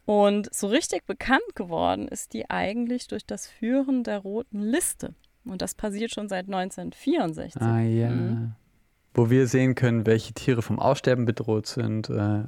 Und 0.03 0.53
so 0.53 0.67
richtig 0.67 1.05
bekannt 1.05 1.55
geworden 1.55 2.09
ist 2.09 2.33
die 2.33 2.49
eigentlich 2.49 3.07
durch 3.07 3.25
das 3.25 3.47
Führen 3.47 4.03
der 4.03 4.17
roten 4.19 4.59
Liste. 4.59 5.13
Und 5.45 5.61
das 5.61 5.75
passiert 5.75 6.11
schon 6.11 6.27
seit 6.27 6.47
1964. 6.47 7.61
Ah 7.61 7.79
ja. 7.79 8.09
Mhm. 8.09 8.55
Wo 9.19 9.29
wir 9.29 9.47
sehen 9.47 9.75
können, 9.75 10.05
welche 10.05 10.31
Tiere 10.31 10.61
vom 10.61 10.79
Aussterben 10.79 11.25
bedroht 11.25 11.67
sind, 11.67 12.09
äh, 12.09 12.43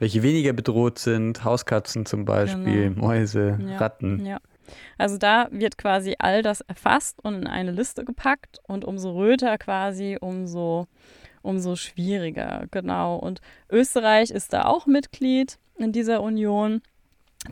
welche 0.00 0.24
weniger 0.24 0.52
bedroht 0.52 0.98
sind, 0.98 1.44
Hauskatzen 1.44 2.06
zum 2.06 2.24
Beispiel, 2.24 2.88
Genau. 2.88 3.06
Mäuse, 3.06 3.56
Ja, 3.64 3.76
Ratten. 3.76 4.26
Ja. 4.26 4.40
Also 4.98 5.16
da 5.16 5.46
wird 5.52 5.78
quasi 5.78 6.16
all 6.18 6.42
das 6.42 6.60
erfasst 6.62 7.22
und 7.22 7.34
in 7.42 7.46
eine 7.46 7.70
Liste 7.70 8.04
gepackt 8.04 8.58
und 8.66 8.84
umso 8.84 9.12
röter 9.12 9.58
quasi, 9.58 10.18
umso, 10.20 10.88
umso 11.40 11.76
schwieriger. 11.76 12.64
Genau. 12.72 13.14
Und 13.14 13.40
Österreich 13.70 14.32
ist 14.32 14.52
da 14.52 14.64
auch 14.64 14.86
Mitglied 14.86 15.60
in 15.78 15.92
dieser 15.92 16.20
Union. 16.20 16.82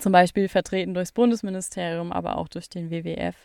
Zum 0.01 0.11
Beispiel 0.11 0.49
vertreten 0.49 0.93
durchs 0.95 1.13
Bundesministerium, 1.13 2.11
aber 2.11 2.37
auch 2.37 2.49
durch 2.49 2.69
den 2.69 2.91
WWF. 2.91 3.37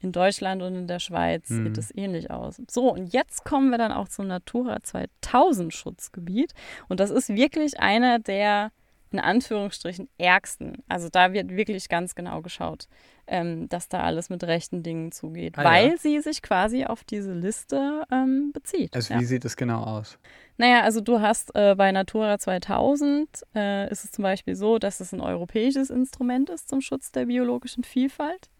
In 0.00 0.12
Deutschland 0.12 0.62
und 0.62 0.74
in 0.76 0.86
der 0.86 1.00
Schweiz 1.00 1.50
Mhm. 1.50 1.66
sieht 1.66 1.78
es 1.78 1.94
ähnlich 1.96 2.30
aus. 2.30 2.60
So, 2.70 2.92
und 2.92 3.12
jetzt 3.12 3.44
kommen 3.44 3.70
wir 3.70 3.78
dann 3.78 3.92
auch 3.92 4.08
zum 4.08 4.26
Natura 4.28 4.78
2000 4.82 5.72
Schutzgebiet. 5.74 6.52
Und 6.88 7.00
das 7.00 7.10
ist 7.10 7.28
wirklich 7.30 7.80
einer 7.80 8.18
der 8.18 8.70
in 9.10 9.20
Anführungsstrichen 9.20 10.08
ärgsten. 10.18 10.82
Also 10.88 11.08
da 11.08 11.32
wird 11.32 11.50
wirklich 11.50 11.88
ganz 11.88 12.14
genau 12.14 12.42
geschaut, 12.42 12.88
ähm, 13.26 13.68
dass 13.68 13.88
da 13.88 14.02
alles 14.02 14.30
mit 14.30 14.44
rechten 14.44 14.82
Dingen 14.82 15.12
zugeht, 15.12 15.54
Ah, 15.56 15.64
weil 15.64 15.90
ja. 15.90 15.96
sie 15.96 16.20
sich 16.20 16.42
quasi 16.42 16.84
auf 16.84 17.04
diese 17.04 17.32
Liste 17.32 18.04
ähm, 18.10 18.52
bezieht. 18.52 18.94
Also 18.94 19.14
ja. 19.14 19.20
wie 19.20 19.24
sieht 19.24 19.44
das 19.44 19.56
genau 19.56 19.82
aus? 19.82 20.18
Naja, 20.56 20.82
also 20.82 21.00
du 21.00 21.20
hast 21.20 21.54
äh, 21.54 21.74
bei 21.76 21.92
Natura 21.92 22.38
2000 22.38 23.28
äh, 23.54 23.90
ist 23.90 24.04
es 24.04 24.10
zum 24.10 24.22
Beispiel 24.24 24.56
so, 24.56 24.78
dass 24.78 25.00
es 25.00 25.12
ein 25.12 25.20
europäisches 25.20 25.88
Instrument 25.90 26.50
ist 26.50 26.68
zum 26.68 26.80
Schutz 26.80 27.12
der 27.12 27.26
biologischen 27.26 27.84
Vielfalt. 27.84 28.50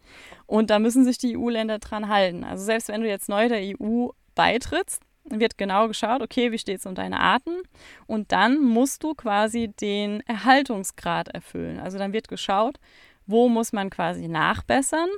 Und 0.45 0.69
da 0.69 0.79
müssen 0.79 1.03
sich 1.03 1.17
die 1.17 1.37
EU-Länder 1.37 1.79
dran 1.79 2.07
halten. 2.07 2.43
Also 2.43 2.63
selbst 2.63 2.87
wenn 2.87 3.01
du 3.01 3.07
jetzt 3.07 3.29
neu 3.29 3.49
der 3.49 3.61
EU 3.61 4.09
beitrittst, 4.33 5.03
wird 5.25 5.57
genau 5.57 5.87
geschaut, 5.87 6.21
okay, 6.21 6.51
wie 6.51 6.57
steht 6.57 6.79
es 6.79 6.85
um 6.85 6.95
deine 6.95 7.19
Arten? 7.19 7.61
Und 8.07 8.31
dann 8.31 8.61
musst 8.63 9.03
du 9.03 9.13
quasi 9.13 9.69
den 9.79 10.21
Erhaltungsgrad 10.21 11.29
erfüllen. 11.29 11.79
Also 11.79 11.97
dann 11.97 12.13
wird 12.13 12.27
geschaut, 12.27 12.79
wo 13.25 13.47
muss 13.47 13.73
man 13.73 13.89
quasi 13.89 14.27
nachbessern, 14.27 15.09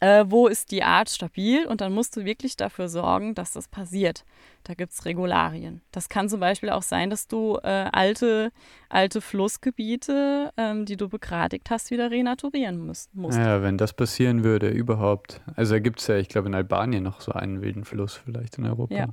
äh, 0.00 0.24
wo 0.28 0.46
ist 0.48 0.70
die 0.70 0.82
Art 0.82 1.10
stabil 1.10 1.66
und 1.66 1.80
dann 1.80 1.92
musst 1.92 2.16
du 2.16 2.24
wirklich 2.24 2.56
dafür 2.56 2.88
sorgen, 2.88 3.34
dass 3.34 3.52
das 3.52 3.68
passiert. 3.68 4.24
Da 4.64 4.74
gibt 4.74 4.92
es 4.92 5.04
Regularien. 5.04 5.80
Das 5.92 6.08
kann 6.08 6.28
zum 6.28 6.40
Beispiel 6.40 6.70
auch 6.70 6.82
sein, 6.82 7.10
dass 7.10 7.28
du 7.28 7.58
äh, 7.62 7.86
alte, 7.92 8.50
alte 8.88 9.20
Flussgebiete, 9.20 10.52
ähm, 10.56 10.84
die 10.86 10.96
du 10.96 11.08
begradigt 11.08 11.70
hast, 11.70 11.90
wieder 11.90 12.10
renaturieren 12.10 12.78
musst. 12.86 13.10
Ja, 13.36 13.62
wenn 13.62 13.78
das 13.78 13.92
passieren 13.92 14.44
würde, 14.44 14.68
überhaupt. 14.68 15.40
Also 15.56 15.74
da 15.74 15.78
gibt 15.78 16.00
es 16.00 16.06
ja, 16.06 16.16
ich 16.16 16.28
glaube, 16.28 16.48
in 16.48 16.54
Albanien 16.54 17.02
noch 17.02 17.20
so 17.20 17.32
einen 17.32 17.62
wilden 17.62 17.84
Fluss 17.84 18.14
vielleicht 18.24 18.58
in 18.58 18.66
Europa. 18.66 18.94
Ja. 18.94 19.08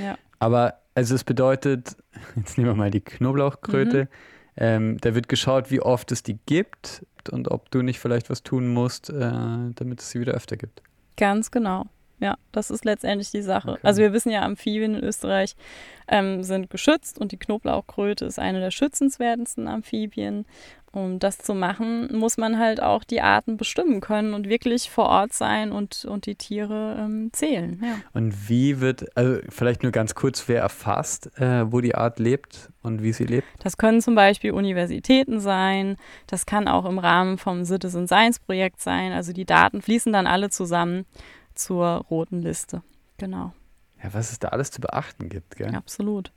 Ja. 0.00 0.18
Aber 0.38 0.74
also 0.94 1.14
es 1.14 1.24
bedeutet, 1.24 1.96
jetzt 2.36 2.58
nehmen 2.58 2.70
wir 2.70 2.74
mal 2.76 2.90
die 2.90 3.00
Knoblauchkröte, 3.00 4.04
Mhm. 4.04 4.08
ähm, 4.56 4.98
da 5.00 5.14
wird 5.14 5.28
geschaut, 5.28 5.70
wie 5.70 5.80
oft 5.80 6.12
es 6.12 6.22
die 6.22 6.38
gibt 6.46 7.06
und 7.28 7.50
ob 7.50 7.70
du 7.70 7.82
nicht 7.82 8.00
vielleicht 8.00 8.30
was 8.30 8.42
tun 8.42 8.72
musst, 8.72 9.10
äh, 9.10 9.32
damit 9.74 10.00
es 10.00 10.10
sie 10.10 10.20
wieder 10.20 10.32
öfter 10.32 10.56
gibt. 10.56 10.82
Ganz 11.16 11.50
genau. 11.50 11.86
Ja, 12.22 12.36
das 12.52 12.70
ist 12.70 12.84
letztendlich 12.84 13.32
die 13.32 13.42
Sache. 13.42 13.72
Okay. 13.72 13.80
Also 13.82 14.00
wir 14.00 14.12
wissen 14.12 14.30
ja, 14.30 14.42
Amphibien 14.42 14.94
in 14.94 15.02
Österreich 15.02 15.56
ähm, 16.06 16.44
sind 16.44 16.70
geschützt 16.70 17.18
und 17.18 17.32
die 17.32 17.36
Knoblauchkröte 17.36 18.24
ist 18.26 18.38
eine 18.38 18.60
der 18.60 18.70
schützenswertesten 18.70 19.66
Amphibien. 19.66 20.46
Um 20.92 21.18
das 21.18 21.38
zu 21.38 21.54
machen, 21.54 22.14
muss 22.14 22.36
man 22.36 22.58
halt 22.58 22.82
auch 22.82 23.02
die 23.02 23.22
Arten 23.22 23.56
bestimmen 23.56 24.02
können 24.02 24.34
und 24.34 24.46
wirklich 24.46 24.90
vor 24.90 25.06
Ort 25.06 25.32
sein 25.32 25.72
und, 25.72 26.04
und 26.04 26.26
die 26.26 26.34
Tiere 26.34 26.96
ähm, 26.98 27.30
zählen. 27.32 27.80
Ja. 27.82 27.94
Und 28.12 28.50
wie 28.50 28.78
wird, 28.80 29.16
also 29.16 29.40
vielleicht 29.48 29.82
nur 29.82 29.90
ganz 29.90 30.14
kurz, 30.14 30.48
wer 30.48 30.60
erfasst, 30.60 31.30
äh, 31.40 31.72
wo 31.72 31.80
die 31.80 31.94
Art 31.94 32.18
lebt 32.18 32.70
und 32.82 33.02
wie 33.02 33.14
sie 33.14 33.24
lebt? 33.24 33.46
Das 33.60 33.78
können 33.78 34.02
zum 34.02 34.14
Beispiel 34.14 34.52
Universitäten 34.52 35.40
sein, 35.40 35.96
das 36.26 36.44
kann 36.44 36.68
auch 36.68 36.84
im 36.84 36.98
Rahmen 36.98 37.38
vom 37.38 37.64
Citizen 37.64 38.06
Science 38.06 38.38
Projekt 38.38 38.82
sein. 38.82 39.12
Also 39.12 39.32
die 39.32 39.46
Daten 39.46 39.80
fließen 39.80 40.12
dann 40.12 40.26
alle 40.26 40.50
zusammen 40.50 41.06
zur 41.54 42.04
roten 42.10 42.42
Liste. 42.42 42.82
Genau. 43.16 43.54
Ja, 44.02 44.12
was 44.12 44.30
es 44.30 44.38
da 44.38 44.48
alles 44.48 44.70
zu 44.70 44.82
beachten 44.82 45.30
gibt, 45.30 45.56
gell? 45.56 45.74
Absolut. 45.74 46.32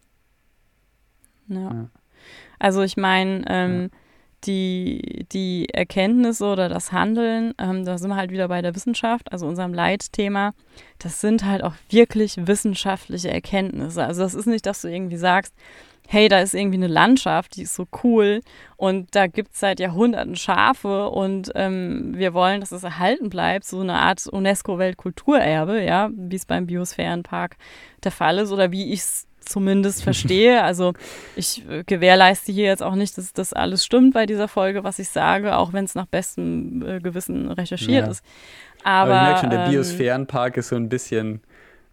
Ja. 1.47 1.59
Ja. 1.59 1.89
Also 2.57 2.83
ich 2.83 2.95
meine, 2.95 3.43
ähm, 3.47 3.91
die, 4.45 5.25
die 5.31 5.67
Erkenntnisse 5.73 6.45
oder 6.45 6.69
das 6.69 6.91
Handeln, 6.91 7.53
ähm, 7.57 7.85
da 7.85 7.97
sind 7.97 8.09
wir 8.09 8.15
halt 8.15 8.31
wieder 8.31 8.47
bei 8.47 8.61
der 8.61 8.75
Wissenschaft, 8.75 9.31
also 9.31 9.47
unserem 9.47 9.73
Leitthema, 9.73 10.53
das 10.99 11.21
sind 11.21 11.45
halt 11.45 11.63
auch 11.63 11.73
wirklich 11.89 12.35
wissenschaftliche 12.37 13.31
Erkenntnisse. 13.31 14.03
Also 14.03 14.21
das 14.21 14.33
ist 14.33 14.45
nicht, 14.45 14.65
dass 14.65 14.81
du 14.81 14.87
irgendwie 14.87 15.17
sagst, 15.17 15.53
hey, 16.07 16.29
da 16.29 16.39
ist 16.39 16.53
irgendwie 16.53 16.77
eine 16.77 16.87
Landschaft, 16.87 17.55
die 17.55 17.63
ist 17.63 17.75
so 17.75 17.85
cool 18.03 18.41
und 18.77 19.15
da 19.15 19.27
gibt 19.27 19.53
es 19.53 19.59
seit 19.59 19.79
Jahrhunderten 19.79 20.35
Schafe 20.35 21.09
und 21.09 21.51
ähm, 21.55 22.13
wir 22.15 22.33
wollen, 22.33 22.59
dass 22.59 22.71
es 22.71 22.83
erhalten 22.83 23.29
bleibt, 23.29 23.65
so 23.65 23.79
eine 23.79 23.95
Art 23.95 24.27
UNESCO-Weltkulturerbe, 24.27 25.83
ja, 25.83 26.09
wie 26.13 26.35
es 26.35 26.45
beim 26.45 26.67
Biosphärenpark 26.67 27.57
der 28.03 28.11
Fall 28.11 28.37
ist 28.37 28.51
oder 28.51 28.71
wie 28.71 28.93
ich 28.93 28.99
es 28.99 29.27
zumindest 29.45 30.03
verstehe. 30.03 30.63
Also 30.63 30.93
ich 31.35 31.63
äh, 31.69 31.83
gewährleiste 31.85 32.51
hier 32.51 32.65
jetzt 32.65 32.83
auch 32.83 32.95
nicht, 32.95 33.17
dass 33.17 33.33
das 33.33 33.53
alles 33.53 33.85
stimmt 33.85 34.13
bei 34.13 34.25
dieser 34.25 34.47
Folge, 34.47 34.83
was 34.83 34.99
ich 34.99 35.09
sage, 35.09 35.57
auch 35.57 35.73
wenn 35.73 35.85
es 35.85 35.95
nach 35.95 36.05
bestem 36.07 36.83
äh, 36.85 36.99
Gewissen 36.99 37.51
recherchiert 37.51 38.05
Ja. 38.05 38.11
ist. 38.11 38.23
Aber, 38.83 39.13
Aber 39.15 39.15
ich 39.15 39.21
merke 39.23 39.39
schon, 39.41 39.49
der 39.49 39.65
ähm, 39.65 39.71
Biosphärenpark 39.71 40.57
ist 40.57 40.67
so 40.69 40.75
ein 40.75 40.89
bisschen 40.89 41.41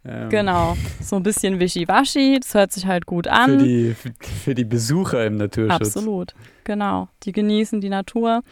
ähm, 0.05 0.29
Genau, 0.29 0.75
so 1.01 1.15
ein 1.15 1.23
bisschen 1.23 1.59
wischiwaschi, 1.59 2.37
das 2.39 2.53
hört 2.53 2.71
sich 2.71 2.85
halt 2.85 3.05
gut 3.05 3.25
für, 3.27 3.31
an. 3.33 3.57
die, 3.59 3.95
für 4.43 4.53
die 4.53 4.65
Besucher 4.65 5.25
im 5.25 5.37
Naturschutz. 5.37 5.95
Absolut, 5.95 6.33
genau. 6.65 7.07
Die 7.23 7.31
genießen 7.31 7.79
die 7.81 7.89
Natur. 7.89 8.43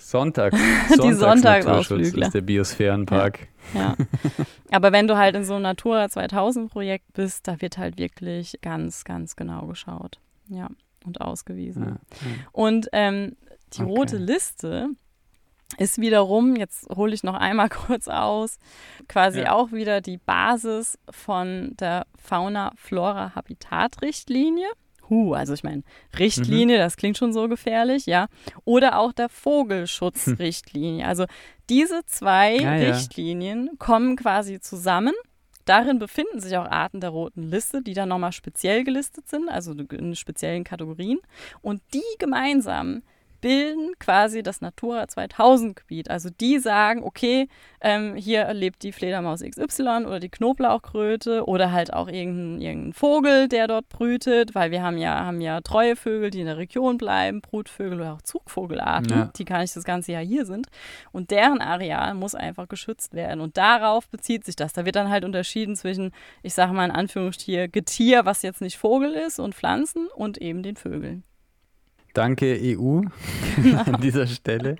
Sonntags, 0.10 0.56
Die 0.56 0.62
Sonntagsnaturschutz 0.96 1.18
Sonntagsausflügler. 1.18 2.26
ist 2.26 2.34
der 2.34 2.40
Biosphärenpark. 2.40 3.48
Ja. 3.74 3.94
Aber 4.70 4.92
wenn 4.92 5.06
du 5.06 5.16
halt 5.16 5.34
in 5.36 5.44
so 5.44 5.54
einem 5.54 5.62
Natura 5.62 6.08
2000 6.08 6.70
Projekt 6.70 7.12
bist, 7.12 7.46
da 7.48 7.60
wird 7.60 7.78
halt 7.78 7.98
wirklich 7.98 8.58
ganz, 8.62 9.04
ganz 9.04 9.36
genau 9.36 9.66
geschaut. 9.66 10.18
Ja, 10.48 10.68
und 11.04 11.20
ausgewiesen. 11.20 11.82
Ja, 11.84 11.90
ja. 11.90 11.98
Und 12.52 12.88
ähm, 12.92 13.36
die 13.74 13.82
Okay. 13.82 13.90
rote 13.90 14.16
Liste 14.16 14.88
ist 15.78 16.00
wiederum, 16.00 16.56
jetzt 16.56 16.88
hole 16.90 17.14
ich 17.14 17.22
noch 17.22 17.34
einmal 17.34 17.68
kurz 17.68 18.08
aus, 18.08 18.58
quasi 19.06 19.42
Ja. 19.42 19.52
auch 19.52 19.70
wieder 19.70 20.00
die 20.00 20.16
Basis 20.18 20.98
von 21.10 21.76
der 21.78 22.06
Fauna-Flora-Habitat-Richtlinie. 22.18 24.66
Huh, 25.10 25.34
also 25.34 25.52
ich 25.54 25.64
meine, 25.64 25.82
Richtlinie, 26.18 26.76
Mhm. 26.78 26.80
das 26.80 26.96
klingt 26.96 27.18
schon 27.18 27.32
so 27.32 27.48
gefährlich, 27.48 28.06
ja. 28.06 28.28
Oder 28.64 28.98
auch 28.98 29.12
der 29.12 29.28
Vogelschutzrichtlinie. 29.28 31.06
Also 31.06 31.26
diese 31.68 32.04
zwei 32.06 32.56
Ja, 32.56 32.74
ja. 32.76 32.94
Richtlinien 32.94 33.70
kommen 33.78 34.16
quasi 34.16 34.60
zusammen. 34.60 35.12
Darin 35.66 35.98
befinden 35.98 36.40
sich 36.40 36.56
auch 36.56 36.64
Arten 36.64 37.00
der 37.00 37.10
roten 37.10 37.42
Liste, 37.42 37.82
die 37.82 37.92
dann 37.92 38.08
nochmal 38.08 38.32
speziell 38.32 38.82
gelistet 38.82 39.28
sind, 39.28 39.48
also 39.48 39.72
in 39.72 40.16
speziellen 40.16 40.64
Kategorien. 40.64 41.18
Und 41.60 41.82
die 41.94 42.02
gemeinsam 42.18 43.02
bilden 43.40 43.92
quasi 43.98 44.42
das 44.42 44.60
Natura 44.60 45.08
2000 45.08 45.76
Gebiet. 45.76 46.10
Also 46.10 46.28
die 46.30 46.58
sagen, 46.58 47.02
okay, 47.02 47.48
ähm, 47.80 48.14
hier 48.14 48.52
lebt 48.52 48.82
die 48.82 48.92
Fledermaus 48.92 49.40
XY 49.42 50.04
oder 50.06 50.20
die 50.20 50.28
Knoblauchkröte 50.28 51.46
oder 51.46 51.72
halt 51.72 51.92
auch 51.92 52.08
irgendein, 52.08 52.60
irgendein 52.60 52.92
Vogel, 52.92 53.48
der 53.48 53.66
dort 53.66 53.88
brütet, 53.88 54.54
weil 54.54 54.70
wir 54.70 54.82
haben 54.82 54.98
ja, 54.98 55.24
haben 55.24 55.40
ja 55.40 55.60
treue 55.60 55.96
Vögel, 55.96 56.30
die 56.30 56.40
in 56.40 56.46
der 56.46 56.58
Region 56.58 56.98
bleiben, 56.98 57.40
Brutvögel 57.40 58.00
oder 58.00 58.14
auch 58.14 58.22
Zugvogelarten, 58.22 59.10
Ja. 59.10 59.30
die 59.36 59.44
gar 59.44 59.60
nicht 59.60 59.74
das 59.74 59.84
ganze 59.84 60.12
Jahr 60.12 60.24
hier 60.24 60.44
sind. 60.46 60.66
Und 61.12 61.30
deren 61.30 61.60
Areal 61.60 62.14
muss 62.14 62.34
einfach 62.34 62.68
geschützt 62.68 63.14
werden. 63.14 63.40
Und 63.40 63.56
darauf 63.56 64.08
bezieht 64.08 64.44
sich 64.44 64.56
das. 64.56 64.72
Da 64.72 64.84
wird 64.84 64.96
dann 64.96 65.10
halt 65.10 65.24
unterschieden 65.24 65.76
zwischen, 65.76 66.12
ich 66.42 66.54
sage 66.54 66.72
mal 66.72 66.84
in 66.84 66.90
Anführungsstrichen, 66.90 67.72
Getier, 67.72 68.24
was 68.24 68.42
jetzt 68.42 68.60
nicht 68.60 68.76
Vogel 68.78 69.14
ist 69.14 69.38
und 69.38 69.54
Pflanzen 69.54 70.08
und 70.14 70.38
eben 70.38 70.62
den 70.62 70.76
Vögeln. 70.76 71.24
Danke 72.14 72.58
EU 72.76 73.02
an 73.86 74.00
dieser 74.00 74.26
Stelle. 74.26 74.76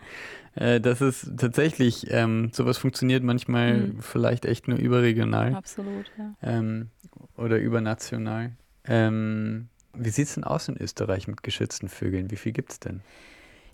Äh, 0.57 0.81
dass 0.81 1.01
es 1.01 1.31
tatsächlich, 1.37 2.07
ähm, 2.11 2.51
sowas 2.53 2.77
funktioniert 2.79 3.23
manchmal 3.23 3.89
Mhm. 3.89 4.01
vielleicht 4.03 4.45
echt 4.45 4.67
nur 4.67 4.79
überregional 4.79 5.55
Absolut, 5.55 6.11
ja. 6.19 6.35
ähm, 6.43 6.91
oder 7.37 7.59
übernational. 7.59 8.53
Ähm, 8.85 9.69
wie 9.95 10.11
sieht 10.11 10.27
es 10.27 10.35
denn 10.35 10.45
aus 10.45 10.69
in 10.69 10.77
Österreich 10.77 11.29
mit 11.29 11.43
geschützten 11.45 11.89
Vögeln? 11.89 12.31
Wie 12.33 12.37
viel 12.37 12.53
gibt 12.53 12.73
es 12.73 12.81
denn? 12.81 13.01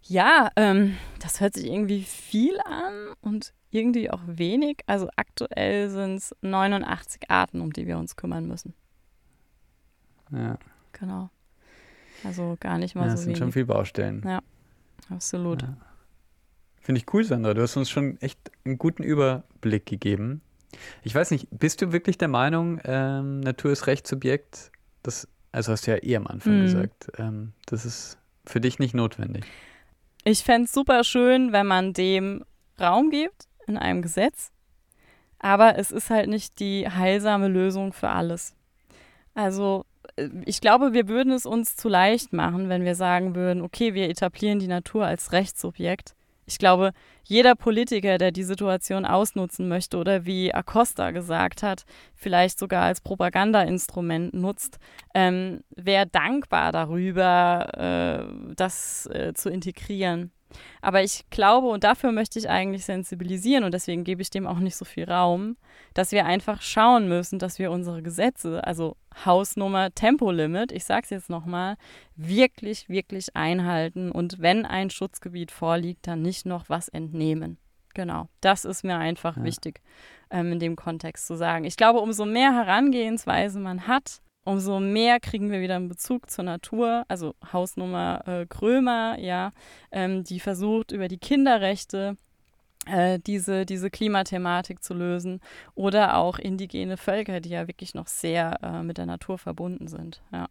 Ja, 0.02 0.50
ähm, 0.56 0.96
das 1.20 1.40
hört 1.40 1.54
sich 1.54 1.66
irgendwie 1.66 2.02
viel 2.02 2.58
an 2.60 2.92
und 3.22 3.54
irgendwie 3.70 4.10
auch 4.10 4.20
wenig. 4.26 4.78
Also 4.86 5.08
aktuell 5.16 5.88
sind 5.88 6.16
es 6.16 6.34
89 6.42 7.30
Arten, 7.30 7.60
um 7.62 7.72
die 7.72 7.86
wir 7.86 7.96
uns 7.98 8.16
kümmern 8.16 8.46
müssen. 8.46 8.74
Ja, 10.30 10.58
Genau. 10.92 11.30
Also 12.24 12.56
gar 12.60 12.78
nicht 12.78 12.94
mal 12.94 13.02
ja 13.02 13.08
so 13.10 13.12
das 13.14 13.20
sind 13.22 13.28
wenig. 13.30 13.38
schon 13.38 13.52
viele 13.52 13.66
Baustellen. 13.66 14.22
Ja. 14.24 14.40
Absolut. 15.10 15.62
Ja. 15.62 15.76
Finde 16.80 17.00
ich 17.00 17.12
cool, 17.14 17.24
Sandra. 17.24 17.54
Du 17.54 17.62
hast 17.62 17.76
uns 17.76 17.90
schon 17.90 18.20
echt 18.20 18.38
einen 18.64 18.78
guten 18.78 19.02
Überblick 19.02 19.86
gegeben. 19.86 20.40
Ich 21.02 21.14
weiß 21.14 21.30
nicht, 21.30 21.48
bist 21.50 21.80
du 21.82 21.92
wirklich 21.92 22.18
der 22.18 22.28
Meinung, 22.28 22.80
ähm, 22.84 23.40
Natur 23.40 23.72
ist 23.72 23.86
Rechtssubjekt? 23.86 24.70
Das, 25.02 25.28
also 25.52 25.72
hast 25.72 25.86
du 25.86 25.92
ja 25.92 26.02
eh 26.02 26.16
am 26.16 26.26
Anfang 26.26 26.58
Mhm. 26.58 26.62
gesagt. 26.62 27.08
Ähm, 27.18 27.52
das 27.66 27.84
ist 27.86 28.18
für 28.44 28.60
dich 28.60 28.78
nicht 28.78 28.94
notwendig. 28.94 29.44
Ich 30.24 30.42
fände 30.42 30.64
es 30.66 30.72
super 30.72 31.04
schön, 31.04 31.52
wenn 31.52 31.66
man 31.66 31.92
dem 31.92 32.44
Raum 32.80 33.10
gibt 33.10 33.46
in 33.66 33.76
einem 33.76 34.02
Gesetz. 34.02 34.50
Aber 35.38 35.78
es 35.78 35.90
ist 35.92 36.10
halt 36.10 36.28
nicht 36.28 36.58
die 36.60 36.88
heilsame 36.88 37.48
Lösung 37.48 37.92
für 37.92 38.08
alles. 38.08 38.54
Also 39.34 39.84
ich 40.44 40.60
glaube, 40.60 40.92
wir 40.92 41.08
würden 41.08 41.32
es 41.32 41.46
uns 41.46 41.76
zu 41.76 41.88
leicht 41.88 42.32
machen, 42.32 42.68
wenn 42.68 42.84
wir 42.84 42.94
sagen 42.94 43.34
würden, 43.34 43.62
okay, 43.62 43.94
wir 43.94 44.08
etablieren 44.08 44.58
die 44.58 44.68
Natur 44.68 45.06
als 45.06 45.32
Rechtssubjekt. 45.32 46.14
Ich 46.48 46.58
glaube, 46.58 46.92
jeder 47.24 47.56
Politiker, 47.56 48.18
der 48.18 48.30
die 48.30 48.44
Situation 48.44 49.04
ausnutzen 49.04 49.68
möchte 49.68 49.98
oder 49.98 50.24
wie 50.26 50.54
Acosta 50.54 51.10
gesagt 51.10 51.64
hat, 51.64 51.84
vielleicht 52.14 52.58
sogar 52.58 52.84
als 52.84 53.00
Propagandainstrument 53.00 54.32
nutzt, 54.32 54.78
ähm, 55.12 55.60
wäre 55.74 56.06
dankbar 56.06 56.70
darüber, 56.70 57.68
äh, 57.76 58.54
das 58.54 59.06
äh, 59.06 59.32
zu 59.34 59.50
integrieren. 59.50 60.30
Aber 60.82 61.02
ich 61.02 61.24
glaube, 61.30 61.68
und 61.68 61.84
dafür 61.84 62.12
möchte 62.12 62.38
ich 62.38 62.48
eigentlich 62.48 62.84
sensibilisieren 62.84 63.64
und 63.64 63.72
deswegen 63.72 64.04
gebe 64.04 64.22
ich 64.22 64.30
dem 64.30 64.46
auch 64.46 64.58
nicht 64.58 64.76
so 64.76 64.84
viel 64.84 65.10
Raum, 65.10 65.56
dass 65.94 66.12
wir 66.12 66.26
einfach 66.26 66.62
schauen 66.62 67.08
müssen, 67.08 67.38
dass 67.38 67.58
wir 67.58 67.70
unsere 67.70 68.02
Gesetze, 68.02 68.64
also 68.64 68.96
Hausnummer, 69.24 69.94
Tempolimit, 69.94 70.72
ich 70.72 70.84
sage 70.84 71.02
es 71.04 71.10
jetzt 71.10 71.30
nochmal, 71.30 71.76
wirklich, 72.16 72.88
wirklich 72.88 73.34
einhalten 73.34 74.10
und 74.10 74.40
wenn 74.40 74.64
ein 74.66 74.90
Schutzgebiet 74.90 75.50
vorliegt, 75.50 76.06
dann 76.06 76.22
nicht 76.22 76.46
noch 76.46 76.68
was 76.68 76.88
entnehmen. 76.88 77.58
Genau, 77.94 78.28
das 78.42 78.66
ist 78.66 78.84
mir 78.84 78.98
einfach 78.98 79.38
Ja. 79.38 79.44
wichtig 79.44 79.80
ähm, 80.30 80.52
in 80.52 80.58
dem 80.58 80.76
Kontext 80.76 81.26
zu 81.26 81.34
sagen. 81.34 81.64
Ich 81.64 81.76
glaube, 81.76 82.00
umso 82.00 82.26
mehr 82.26 82.52
Herangehensweise 82.54 83.58
man 83.58 83.86
hat, 83.86 84.20
umso 84.46 84.80
mehr 84.80 85.20
kriegen 85.20 85.50
wir 85.50 85.60
wieder 85.60 85.76
einen 85.76 85.88
Bezug 85.88 86.30
zur 86.30 86.44
Natur. 86.44 87.04
Also 87.08 87.34
Hausnummer 87.52 88.22
äh, 88.26 88.46
Krömer, 88.46 89.18
ja, 89.18 89.52
ähm, 89.92 90.24
die 90.24 90.40
versucht 90.40 90.92
über 90.92 91.08
die 91.08 91.18
Kinderrechte 91.18 92.16
äh, 92.86 93.18
diese, 93.18 93.66
diese 93.66 93.90
Klimathematik 93.90 94.82
zu 94.82 94.94
lösen 94.94 95.40
oder 95.74 96.16
auch 96.16 96.38
indigene 96.38 96.96
Völker, 96.96 97.40
die 97.40 97.50
ja 97.50 97.66
wirklich 97.68 97.94
noch 97.94 98.06
sehr 98.06 98.58
äh, 98.62 98.82
mit 98.82 98.96
der 98.96 99.06
Natur 99.06 99.36
verbunden 99.38 99.88
sind. 99.88 100.22
Ja. 100.32 100.46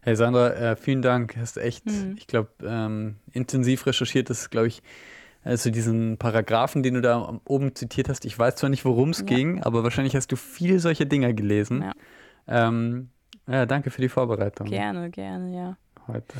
Hey 0.00 0.16
Sandra, 0.16 0.50
äh, 0.54 0.76
vielen 0.76 1.02
Dank. 1.02 1.36
Hast 1.36 1.56
echt, 1.58 1.86
Mhm. 1.86 2.16
ich 2.18 2.26
glaube, 2.26 2.50
ähm, 2.64 3.16
intensiv 3.32 3.86
recherchiert. 3.86 4.28
Das 4.30 4.40
ist, 4.40 4.50
glaube 4.50 4.66
ich, 4.68 4.82
also 5.44 5.70
diesen 5.70 6.18
Paragraphen, 6.18 6.82
den 6.82 6.94
du 6.94 7.00
da 7.02 7.40
oben 7.44 7.74
zitiert 7.74 8.08
hast. 8.08 8.24
Ich 8.24 8.38
weiß 8.38 8.56
zwar 8.56 8.70
nicht, 8.70 8.84
worum 8.84 9.10
es 9.10 9.20
Ja. 9.20 9.26
ging, 9.26 9.62
aber 9.62 9.84
wahrscheinlich 9.84 10.16
hast 10.16 10.32
du 10.32 10.36
viel 10.36 10.78
solcher 10.80 11.04
Dinger 11.04 11.32
gelesen. 11.32 11.82
Ja. 11.82 11.92
Ähm, 12.46 13.10
ja, 13.46 13.66
danke 13.66 13.90
für 13.90 14.00
die 14.00 14.08
Vorbereitung 14.08 14.66
Gerne, 14.68 15.10
gerne, 15.10 15.54
ja. 15.54 15.76
heute. 16.06 16.34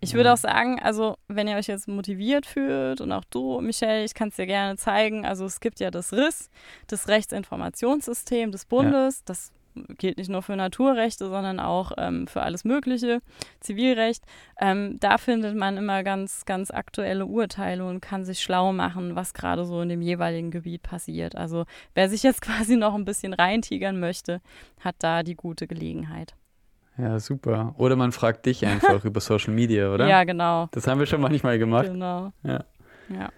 Ich 0.00 0.10
Ja. 0.10 0.16
würde 0.16 0.32
auch 0.32 0.36
sagen, 0.38 0.78
also 0.80 1.16
wenn 1.26 1.48
ihr 1.48 1.56
euch 1.56 1.66
jetzt 1.66 1.88
motiviert 1.88 2.46
fühlt 2.46 3.00
und 3.00 3.10
auch 3.10 3.24
du, 3.24 3.60
Michelle, 3.60 4.04
ich 4.04 4.14
kann 4.14 4.28
es 4.28 4.36
dir 4.36 4.46
gerne 4.46 4.76
zeigen. 4.76 5.26
Also 5.26 5.44
es 5.44 5.58
gibt 5.60 5.80
ja 5.80 5.90
das 5.90 6.12
RIS, 6.12 6.50
das 6.86 7.08
Rechtsinformationssystem 7.08 8.52
des 8.52 8.64
Bundes. 8.64 9.24
Das 9.24 9.52
gilt 9.98 10.18
nicht 10.18 10.30
nur 10.30 10.42
für 10.42 10.56
Naturrechte, 10.56 11.28
sondern 11.28 11.60
auch 11.60 11.92
ähm, 11.96 12.26
für 12.26 12.42
alles 12.42 12.64
Mögliche, 12.64 13.20
Zivilrecht. 13.60 14.24
Ähm, 14.60 14.98
da 15.00 15.18
findet 15.18 15.56
man 15.56 15.76
immer 15.76 16.02
ganz, 16.02 16.44
ganz 16.44 16.70
aktuelle 16.70 17.26
Urteile 17.26 17.84
und 17.84 18.00
kann 18.00 18.24
sich 18.24 18.40
schlau 18.40 18.72
machen, 18.72 19.16
was 19.16 19.34
gerade 19.34 19.64
so 19.64 19.80
in 19.80 19.88
dem 19.88 20.02
jeweiligen 20.02 20.50
Gebiet 20.50 20.82
passiert. 20.82 21.36
Also 21.36 21.64
wer 21.94 22.08
sich 22.08 22.22
jetzt 22.22 22.42
quasi 22.42 22.76
noch 22.76 22.94
ein 22.94 23.04
bisschen 23.04 23.32
reintigern 23.32 24.00
möchte, 24.00 24.40
hat 24.80 24.96
da 24.98 25.22
die 25.22 25.36
gute 25.36 25.66
Gelegenheit. 25.66 26.34
Ja, 26.96 27.20
super. 27.20 27.74
Oder 27.78 27.94
man 27.94 28.10
fragt 28.10 28.46
dich 28.46 28.66
einfach 28.66 29.04
über 29.04 29.20
Social 29.20 29.54
Media, 29.54 29.92
oder? 29.92 30.08
Ja, 30.08 30.24
genau. 30.24 30.68
Das 30.72 30.86
haben 30.88 30.98
wir 30.98 31.06
schon 31.06 31.20
manchmal 31.20 31.58
gemacht. 31.58 31.86
Genau. 31.86 32.32
Ja. 32.42 32.64
Ja. 33.08 33.30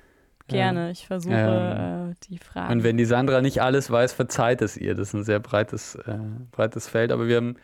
Gerne. 0.56 0.90
Ich 0.90 1.06
versuche 1.06 1.34
Ähm, 1.34 2.10
äh, 2.12 2.14
die 2.28 2.38
Fragen. 2.38 2.72
Und 2.72 2.82
wenn 2.84 2.96
die 2.96 3.04
Sandra 3.04 3.40
nicht 3.40 3.62
alles 3.62 3.90
weiß, 3.90 4.12
verzeiht 4.12 4.62
es 4.62 4.76
ihr. 4.76 4.94
Das 4.94 5.08
ist 5.08 5.14
ein 5.14 5.24
sehr 5.24 5.40
breites, 5.40 5.94
äh, 5.94 6.18
breites 6.52 6.88
Feld. 6.88 7.12
Aber 7.12 7.26
wir 7.28 7.36
haben 7.36 7.56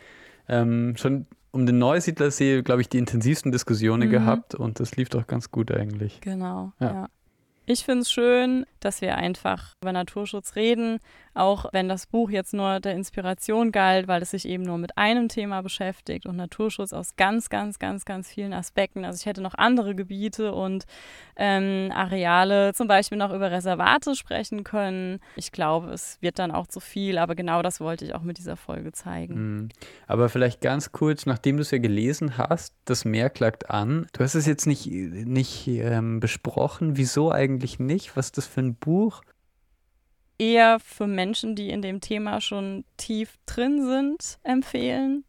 ähm, 0.48 0.94
schon 0.96 1.26
um 1.50 1.66
den 1.66 1.78
Neusiedlersee, 1.78 2.62
glaube 2.62 2.82
ich, 2.82 2.88
die 2.88 2.98
intensivsten 2.98 3.50
Diskussionen 3.52 4.08
Mhm. 4.08 4.12
gehabt 4.12 4.54
und 4.54 4.78
das 4.80 4.96
lief 4.96 5.08
doch 5.08 5.26
ganz 5.26 5.50
gut 5.50 5.70
eigentlich. 5.72 6.20
genau. 6.20 6.72
Ja. 6.80 6.86
Ja. 6.92 7.06
Ich 7.68 7.84
finde 7.84 8.02
es 8.02 8.12
schön, 8.12 8.64
dass 8.78 9.00
wir 9.00 9.16
einfach 9.16 9.72
über 9.82 9.92
Naturschutz 9.92 10.54
reden, 10.54 10.98
auch 11.36 11.66
wenn 11.72 11.88
das 11.88 12.06
Buch 12.06 12.30
jetzt 12.30 12.54
nur 12.54 12.80
der 12.80 12.94
Inspiration 12.94 13.72
galt, 13.72 14.08
weil 14.08 14.22
es 14.22 14.30
sich 14.30 14.48
eben 14.48 14.62
nur 14.62 14.78
mit 14.78 14.96
einem 14.96 15.28
Thema 15.28 15.62
beschäftigt 15.62 16.26
und 16.26 16.36
Naturschutz 16.36 16.92
aus 16.92 17.16
ganz, 17.16 17.48
ganz, 17.48 17.78
ganz, 17.78 18.04
ganz 18.04 18.28
vielen 18.28 18.52
Aspekten. 18.52 19.04
Also 19.04 19.20
ich 19.20 19.26
hätte 19.26 19.42
noch 19.42 19.54
andere 19.54 19.94
Gebiete 19.94 20.52
und 20.52 20.84
ähm, 21.36 21.92
Areale, 21.94 22.72
zum 22.74 22.88
Beispiel 22.88 23.18
noch 23.18 23.32
über 23.32 23.50
Reservate 23.50 24.14
sprechen 24.14 24.64
können. 24.64 25.20
Ich 25.36 25.52
glaube, 25.52 25.90
es 25.90 26.18
wird 26.20 26.38
dann 26.38 26.50
auch 26.50 26.66
zu 26.66 26.80
viel, 26.80 27.18
aber 27.18 27.34
genau 27.34 27.62
das 27.62 27.80
wollte 27.80 28.04
ich 28.04 28.14
auch 28.14 28.22
mit 28.22 28.38
dieser 28.38 28.56
Folge 28.56 28.92
zeigen. 28.92 29.34
Mhm. 29.34 29.68
Aber 30.06 30.28
vielleicht 30.28 30.60
ganz 30.60 30.92
kurz, 30.92 31.26
nachdem 31.26 31.56
du 31.56 31.62
es 31.62 31.70
ja 31.70 31.78
gelesen 31.78 32.38
hast, 32.38 32.74
das 32.84 33.04
Meer 33.04 33.30
klagt 33.30 33.70
an. 33.70 34.06
Du 34.12 34.24
hast 34.24 34.34
es 34.34 34.46
jetzt 34.46 34.66
nicht, 34.66 34.86
nicht 34.86 35.68
ähm, 35.68 36.20
besprochen. 36.20 36.96
Wieso 36.96 37.30
eigentlich 37.30 37.78
nicht? 37.78 38.16
Was 38.16 38.26
ist 38.26 38.38
das 38.38 38.46
für 38.46 38.60
ein 38.60 38.74
Buch? 38.74 39.22
Eher 40.38 40.78
für 40.80 41.06
Menschen, 41.06 41.54
die 41.54 41.70
in 41.70 41.82
dem 41.82 42.00
Thema 42.00 42.40
schon 42.40 42.84
tief 42.96 43.36
drin 43.46 43.86
sind, 43.86 44.38
empfehlen, 44.42 45.24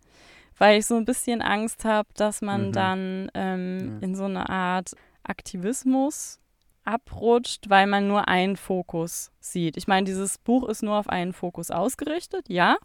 weil 0.58 0.80
ich 0.80 0.86
so 0.86 0.96
ein 0.96 1.06
bisschen 1.06 1.42
Angst 1.42 1.86
habe, 1.86 2.10
dass 2.16 2.42
man 2.42 2.68
Mhm. 2.70 2.72
dann 2.74 3.32
ähm, 3.34 3.92
Ja. 4.02 4.08
in 4.08 4.16
so 4.16 4.26
eine 4.26 4.50
Art 4.50 4.96
Aktivismus 5.24 6.40
abrutscht, 6.88 7.70
weil 7.70 7.86
man 7.86 8.08
nur 8.08 8.28
einen 8.30 8.56
Fokus 8.56 9.32
sieht. 9.42 9.76
Ich 9.76 9.88
meine, 9.88 10.06
dieses 10.06 10.38
Buch 10.38 10.68
ist 10.70 10.84
nur 10.84 10.96
auf 10.96 11.10
einen 11.10 11.34
Fokus 11.34 11.70
ausgerichtet, 11.70 12.46
ja. 12.48 12.78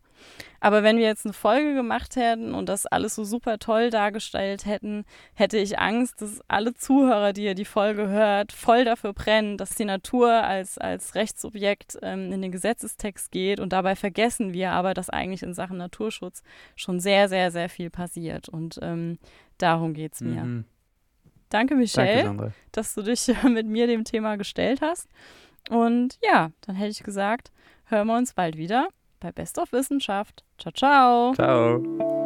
Aber 0.61 0.83
wenn 0.83 0.97
wir 0.97 1.05
jetzt 1.05 1.25
eine 1.25 1.33
Folge 1.33 1.75
gemacht 1.75 2.17
hätten 2.17 2.53
und 2.53 2.69
das 2.69 2.87
alles 2.87 3.15
so 3.15 3.25
super 3.25 3.59
toll 3.59 3.91
dargestellt 3.91 4.67
hätten, 4.67 5.05
hätte 5.35 5.57
ich 5.59 5.79
Angst, 5.79 6.21
dass 6.21 6.41
alle 6.49 6.75
Zuhörer, 6.75 7.33
die 7.33 7.45
ihr 7.45 7.55
die 7.55 7.65
Folge 7.65 8.09
hört, 8.09 8.53
voll 8.53 8.85
dafür 8.85 9.13
brennen, 9.13 9.57
dass 9.57 9.77
die 9.77 9.85
Natur 9.85 10.31
als, 10.31 10.79
als 10.79 11.15
Rechtsobjekt 11.15 11.99
ähm, 12.03 12.33
in 12.33 12.43
den 12.43 12.53
Gesetzestext 12.53 13.31
geht. 13.31 13.61
Und 13.61 13.73
dabei 13.73 13.95
vergessen 13.95 14.53
wir 14.53 14.73
aber, 14.73 14.95
dass 14.95 15.11
eigentlich 15.11 15.43
in 15.43 15.55
Sachen 15.55 15.77
Naturschutz 15.77 16.43
schon 16.75 16.99
sehr, 16.99 17.29
sehr, 17.29 17.51
sehr 17.53 17.69
viel 17.69 17.91
passiert. 17.91 18.49
Und 18.49 18.79
ähm, 18.83 19.19
darum 19.59 19.95
geht 19.95 20.15
es 20.15 20.21
mir. 20.21 20.43
Mhm. 20.43 20.65
Danke, 21.53 21.75
Michelle 21.75 22.25
Danke, 22.25 22.53
dass 22.73 22.95
du 22.95 23.03
dich 23.03 23.31
mit 23.45 23.67
mir 23.67 23.87
dem 23.87 24.05
Thema 24.05 24.37
gestellt 24.37 24.81
hast. 24.81 25.09
Und 25.71 26.19
ja, 26.23 26.51
dann 26.63 26.77
hätte 26.77 26.91
ich 26.91 27.03
gesagt, 27.03 27.53
hören 27.85 28.09
wir 28.09 28.17
uns 28.17 28.35
bald 28.35 28.57
wieder 28.57 28.89
bei 29.21 29.31
Best 29.33 29.59
of 29.59 29.73
Wissenschaft. 29.73 30.45
Ciao, 30.59 30.73
ciao. 30.73 31.35
Ciao. 31.35 32.22